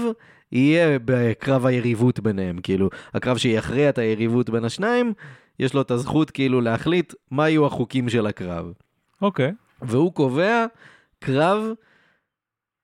יהיה 0.52 1.00
בקרב 1.06 1.65
היריבות 1.65 2.20
ביניהם, 2.20 2.58
כאילו, 2.63 2.89
הקרב 3.13 3.38
שיכריע 3.38 3.89
את 3.89 3.98
היריבות 3.98 4.50
בין 4.50 4.65
השניים, 4.65 5.13
יש 5.60 5.74
לו 5.74 5.82
את 5.82 5.91
הזכות 5.91 6.32
כאילו 6.32 6.62
להחליט 6.62 7.13
מה 7.32 7.50
יהיו 7.50 7.65
החוקים 7.65 8.10
של 8.10 8.28
הקרב. 8.28 8.74
אוקיי. 9.22 9.52
והוא 9.82 10.13
קובע 10.13 10.65
קרב, 11.20 11.63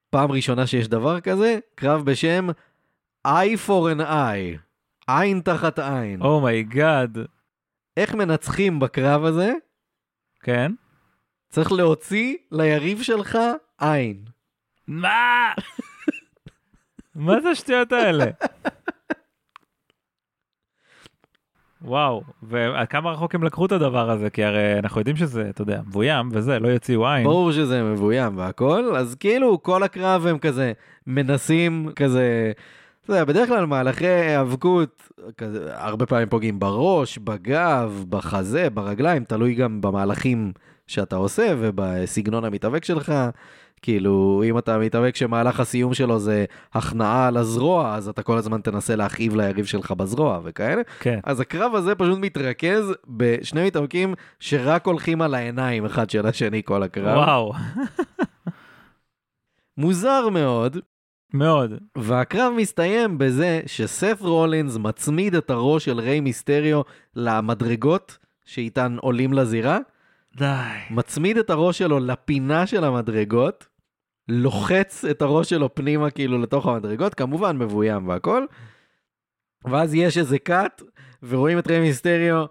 פעם 0.10 0.32
ראשונה 0.32 0.68
שיש 0.68 0.88
דבר 0.88 1.20
כזה, 1.20 1.60
קרב 1.76 2.06
בשם 2.06 2.48
Eye 3.28 3.68
for 3.68 3.98
an 3.98 4.02
Eye, 4.02 4.58
עין 5.08 5.40
תחת 5.40 5.80
עין. 5.80 6.22
oh 6.22 6.46
my 6.46 6.70
god. 6.70 7.18
איך 7.98 8.16
מנצחים 8.16 8.80
בקרב 8.80 9.24
הזה? 9.24 9.54
כן. 10.44 10.72
צריך 11.50 11.72
להוציא 11.72 12.38
ליריב 12.52 13.02
שלך 13.02 13.38
עין. 13.80 14.26
מה? 14.88 15.52
מה 17.16 17.42
זה 17.42 17.50
השטויות 17.50 17.92
האלה? 17.92 18.26
וואו, 21.82 22.24
ועד 22.44 22.88
כמה 22.88 23.12
רחוק 23.12 23.36
הם 23.36 23.44
לקחו 23.44 23.66
את 23.66 23.72
הדבר 23.72 24.10
הזה? 24.10 24.30
כי 24.30 24.44
הרי 24.44 24.80
אנחנו 24.80 25.02
יודעים 25.02 25.16
שזה, 25.18 25.50
אתה 25.50 25.62
יודע, 25.62 25.82
מבוים 25.88 26.30
וזה, 26.32 26.60
לא 26.60 26.68
יוציאו 26.68 27.08
עין. 27.08 27.24
ברור 27.24 27.52
שזה 27.52 27.84
מבוים 27.84 28.38
והכל, 28.38 28.96
אז 28.96 29.16
כאילו 29.16 29.64
כל 29.64 29.84
הקרב 29.84 30.26
הם 30.26 30.40
כזה 30.40 30.74
מנסים 31.08 31.92
כזה, 31.96 32.52
אתה 33.08 33.16
יודע, 33.16 33.26
בדרך 33.26 33.50
כלל 33.50 33.66
מהלכי 33.66 34.08
היאבקות, 34.08 35.10
הרבה 35.68 36.06
פעמים 36.06 36.30
פוגעים 36.30 36.60
בראש, 36.60 37.18
בגב, 37.18 38.06
בחזה, 38.10 38.70
ברגליים, 38.70 39.24
תלוי 39.24 39.56
גם 39.56 39.82
במהלכים 39.82 40.52
שאתה 40.88 41.16
עושה 41.16 41.54
ובסגנון 41.60 42.46
המתאבק 42.46 42.86
שלך. 42.86 43.14
כאילו, 43.82 44.44
אם 44.46 44.58
אתה 44.58 44.78
מתאבק 44.78 45.16
שמהלך 45.16 45.60
הסיום 45.60 45.94
שלו 45.94 46.20
זה 46.20 46.46
הכנעה 46.74 47.28
על 47.28 47.38
הזרוע, 47.38 47.96
אז 47.96 48.10
אתה 48.10 48.24
כל 48.24 48.38
הזמן 48.38 48.62
תנסה 48.62 48.96
להכאיב 48.96 49.36
ליריב 49.36 49.66
שלך 49.66 49.92
בזרוע 49.92 50.40
וכאלה. 50.44 50.82
כן. 51.00 51.20
אז 51.24 51.40
הקרב 51.40 51.76
הזה 51.76 51.96
פשוט 51.96 52.20
מתרכז 52.20 52.94
בשני 53.08 53.66
מתאבקים 53.68 54.14
שרק 54.40 54.86
הולכים 54.86 55.22
על 55.22 55.34
העיניים 55.36 55.86
אחד 55.86 56.10
של 56.10 56.26
השני 56.26 56.62
כל 56.66 56.84
הקרב. 56.84 57.18
וואו, 57.18 57.54
מוזר 59.78 60.30
מאוד, 60.30 60.78
מאוד. 61.34 61.74
והקרב 61.98 62.54
מסתיים 62.58 63.18
בזה 63.18 63.62
שסף 63.66 64.22
רולינס 64.22 64.78
מצמיד 64.78 65.36
את 65.36 65.50
הראש 65.50 65.86
של 65.86 66.00
ריי 66.00 66.20
מיסטריו 66.20 66.82
למדרגות 67.16 68.18
שאיתן 68.46 68.98
עולים 69.02 69.34
לזירה, 69.34 69.78
די. 70.38 70.46
מצמיד 70.90 71.38
את 71.38 71.50
הראש 71.50 71.78
שלו 71.78 72.00
לפינה 72.00 72.68
של 72.68 72.84
המדרגות, 72.84 73.68
לוחץ 74.28 75.06
את 75.06 75.22
הראש 75.22 75.50
שלו 75.50 75.76
פנימה 75.76 76.10
כאילו 76.10 76.42
לתוך 76.42 76.68
המדרגות, 76.68 77.14
כמובן 77.14 77.58
מבוים 77.58 78.08
והכל, 78.08 78.46
ואז 79.66 79.94
יש 79.94 80.18
איזה 80.18 80.40
קאט, 80.40 80.82
ורואים 81.24 81.60
את 81.60 81.68
ריי 81.68 81.80
מיסטריו 81.80 82.46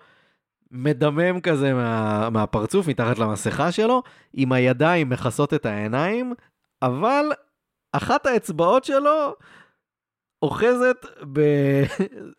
מדמם 0.71 1.41
כזה 1.41 1.75
מה, 1.75 2.31
מהפרצוף 2.31 2.89
מתחת 2.89 3.19
למסכה 3.19 3.73
שלו, 3.73 4.03
עם 4.33 4.53
הידיים 4.53 5.09
מכסות 5.09 5.55
את 5.55 5.67
העיניים, 5.67 6.35
אבל 6.83 7.25
אחת 7.97 8.27
האצבעות 8.27 8.85
שלו 8.85 9.35
אוחזת 10.43 11.07
ב... 11.33 11.41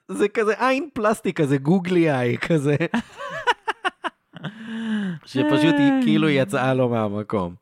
זה 0.08 0.28
כזה 0.28 0.68
עין 0.68 0.90
פלסטיק 0.94 1.42
כזה, 1.42 1.58
גוגלי 1.58 2.12
איי 2.12 2.38
כזה, 2.38 2.76
שפשוט 5.26 5.76
היא 5.78 5.92
כאילו 6.04 6.30
יצאה 6.30 6.74
לו 6.74 6.90
מהמקום. 6.90 7.56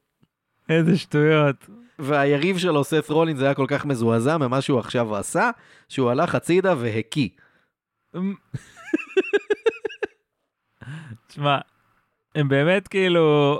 איזה 0.69 0.97
שטויות. 0.97 1.69
והיריב 1.99 2.57
שלו, 2.57 2.83
סף 2.83 3.09
רולינס, 3.09 3.41
היה 3.41 3.53
כל 3.53 3.65
כך 3.67 3.85
מזועזע 3.85 4.37
ממה 4.37 4.61
שהוא 4.61 4.79
עכשיו 4.79 5.15
עשה, 5.15 5.49
שהוא 5.89 6.09
הלך 6.09 6.35
הצידה 6.35 6.73
והקיא. 6.77 7.29
תשמע, 11.27 11.57
הם 12.35 12.47
באמת 12.47 12.87
כאילו... 12.87 13.59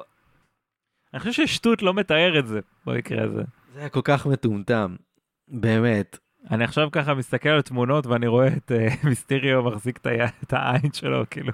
אני 1.14 1.20
חושב 1.20 1.32
ששטות 1.32 1.82
לא 1.82 1.94
מתאר 1.94 2.40
את 2.40 2.48
זה 2.48 2.60
במקרה 2.86 3.24
הזה. 3.24 3.44
זה 3.76 3.82
היה 3.82 3.90
כל 3.90 4.02
כך 4.04 4.26
מטומטם, 4.26 4.96
באמת. 5.48 6.18
אני 6.52 6.64
עכשיו 6.64 6.90
ככה 6.92 7.14
מסתכל 7.14 7.50
על 7.50 7.62
תמונות 7.62 8.08
ואני 8.08 8.28
רואה 8.28 8.48
את 8.48 8.72
uh, 9.04 9.08
מיסטריו 9.08 9.64
מחזיק 9.64 9.98
את, 9.98 10.06
ה... 10.06 10.10
את 10.44 10.54
העין 10.54 10.94
שלו, 10.94 11.24
כאילו. 11.30 11.52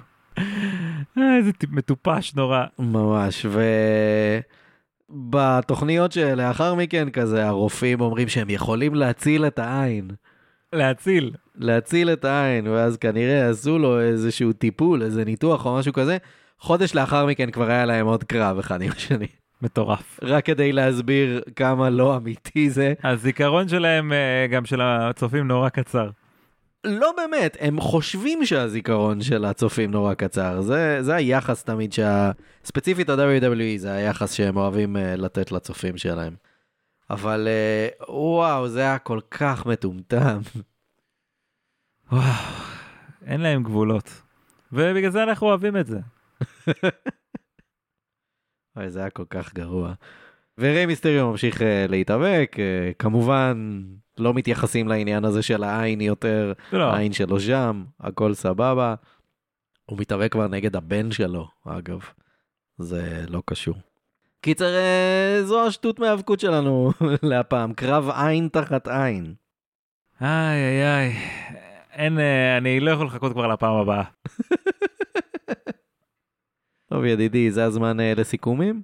אה, 1.17 1.37
איזה 1.37 1.51
מטופש 1.69 2.35
נורא. 2.35 2.63
ממש, 2.79 3.45
ובתוכניות 5.09 6.11
שלאחר 6.11 6.75
מכן 6.75 7.09
כזה 7.09 7.47
הרופאים 7.47 8.01
אומרים 8.01 8.27
שהם 8.27 8.49
יכולים 8.49 8.95
להציל 8.95 9.47
את 9.47 9.59
העין. 9.59 10.11
להציל. 10.73 11.31
להציל 11.55 12.09
את 12.13 12.25
העין, 12.25 12.67
ואז 12.67 12.97
כנראה 12.97 13.49
עשו 13.49 13.79
לו 13.79 14.01
איזשהו 14.01 14.53
טיפול, 14.53 15.03
איזה 15.03 15.25
ניתוח 15.25 15.65
או 15.65 15.75
משהו 15.75 15.93
כזה. 15.93 16.17
חודש 16.59 16.95
לאחר 16.95 17.25
מכן 17.25 17.51
כבר 17.51 17.69
היה 17.69 17.85
להם 17.85 18.05
עוד 18.05 18.23
קרב 18.23 18.57
אחד 18.59 18.81
עם 18.81 18.91
השני. 18.91 19.27
מטורף. 19.61 20.19
רק 20.23 20.45
כדי 20.45 20.71
להסביר 20.71 21.41
כמה 21.55 21.89
לא 21.89 22.17
אמיתי 22.17 22.69
זה. 22.69 22.93
הזיכרון 23.03 23.67
שלהם, 23.67 24.13
אה, 24.13 24.47
גם 24.51 24.65
של 24.65 24.81
הצופים, 24.81 25.47
נורא 25.47 25.69
קצר. 25.69 26.09
לא 26.83 27.13
באמת, 27.17 27.57
הם 27.59 27.79
חושבים 27.79 28.45
שהזיכרון 28.45 29.21
של 29.21 29.45
הצופים 29.45 29.91
נורא 29.91 30.13
קצר. 30.13 30.61
זה, 30.61 30.97
זה 31.01 31.15
היחס 31.15 31.63
תמיד 31.63 31.93
שה... 31.93 32.31
ספציפית 32.65 33.09
ה-WWE 33.09 33.77
זה 33.77 33.91
היחס 33.91 34.33
שהם 34.33 34.57
אוהבים 34.57 34.95
uh, 34.95 34.99
לתת 34.99 35.51
לצופים 35.51 35.97
שלהם. 35.97 36.33
אבל 37.09 37.47
uh, 37.99 38.11
וואו, 38.11 38.67
זה 38.67 38.79
היה 38.79 38.97
כל 38.97 39.19
כך 39.31 39.65
מטומטם. 39.65 40.39
וואו, 42.11 42.23
אין 43.25 43.41
להם 43.41 43.63
גבולות. 43.63 44.21
ובגלל 44.71 45.11
זה 45.11 45.23
אנחנו 45.23 45.47
אוהבים 45.47 45.77
את 45.77 45.87
זה. 45.87 45.99
וואי, 48.75 48.89
זה 48.89 48.99
היה 48.99 49.09
כל 49.09 49.25
כך 49.29 49.53
גרוע. 49.53 49.93
וריי 50.57 50.85
מיסטריו 50.85 51.31
ממשיך 51.31 51.61
uh, 51.61 51.63
להתאבק, 51.89 52.55
uh, 52.55 52.93
כמובן 52.99 53.81
לא 54.17 54.33
מתייחסים 54.33 54.87
לעניין 54.87 55.25
הזה 55.25 55.41
של 55.41 55.63
העין 55.63 56.01
יותר, 56.01 56.53
לא, 56.73 56.83
העין 56.83 57.13
שלו 57.13 57.39
שם, 57.39 57.83
הכל 57.99 58.33
סבבה. 58.33 58.95
הוא 59.85 59.99
מתאבק 59.99 60.31
כבר 60.31 60.47
נגד 60.47 60.75
הבן 60.75 61.11
שלו, 61.11 61.47
אגב. 61.65 61.99
זה 62.77 63.25
לא 63.29 63.43
קשור. 63.45 63.75
קיצר, 64.41 64.75
אה, 64.75 65.39
זו 65.43 65.67
השטות 65.67 65.99
מהאבקות 65.99 66.39
שלנו 66.39 66.91
להפעם, 67.23 67.73
קרב 67.73 68.09
עין 68.09 68.47
תחת 68.47 68.87
עין. 68.87 69.33
איי 70.21 70.29
איי 70.29 70.83
איי. 70.83 71.15
אין, 71.91 72.19
אני 72.57 72.79
לא 72.79 72.91
יכול 72.91 73.05
לחכות 73.05 73.31
כבר 73.31 73.47
לפעם 73.47 73.75
הבאה. 73.75 74.03
טוב, 76.91 77.05
ידידי, 77.05 77.51
זה 77.51 77.63
הזמן 77.63 77.99
אה, 77.99 78.13
לסיכומים? 78.17 78.81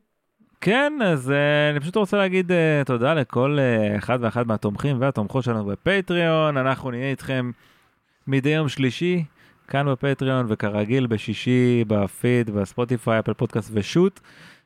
כן, 0.62 0.94
אז 1.06 1.30
uh, 1.30 1.72
אני 1.72 1.80
פשוט 1.80 1.96
רוצה 1.96 2.18
להגיד 2.18 2.52
uh, 2.52 2.86
תודה 2.86 3.14
לכל 3.14 3.58
uh, 3.58 3.98
אחד 3.98 4.20
ואחת 4.22 4.46
מהתומכים 4.46 5.02
והתומכות 5.02 5.44
שלנו 5.44 5.66
בפטריון. 5.66 6.58
אנחנו 6.58 6.92
נהיה 6.92 7.10
איתכם 7.10 7.52
מדי 8.28 8.50
יום 8.50 8.70
שלישי, 8.70 9.24
כאן 9.68 9.92
בפטריון, 9.92 10.46
וכרגיל 10.50 11.08
בשישי 11.08 11.84
בפיד, 11.88 12.50
בספוטיפיי, 12.50 13.20
אפל 13.20 13.34
פודקאסט 13.34 13.72
ושוט. 13.74 14.20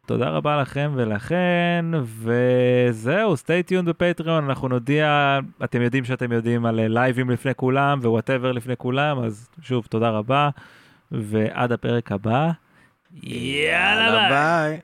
תודה 0.05 0.29
רבה 0.29 0.61
לכם 0.61 0.91
ולכן, 0.95 1.85
וזהו, 2.03 3.33
stay 3.33 3.71
tuned 3.71 3.83
בפטריון, 3.83 4.43
אנחנו 4.43 4.67
נודיע, 4.67 5.39
אתם 5.63 5.81
יודעים 5.81 6.05
שאתם 6.05 6.31
יודעים 6.31 6.65
על 6.65 6.87
לייבים 6.87 7.29
לפני 7.29 7.51
כולם 7.55 7.99
ו 7.99 8.05
whatever 8.05 8.51
לפני 8.51 8.77
כולם, 8.77 9.19
אז 9.19 9.49
שוב, 9.61 9.85
תודה 9.89 10.09
רבה, 10.09 10.49
ועד 11.11 11.71
הפרק 11.71 12.11
הבא, 12.11 12.51
יאללה 13.22 14.28
ביי. 14.28 14.30
ביי. 14.30 14.80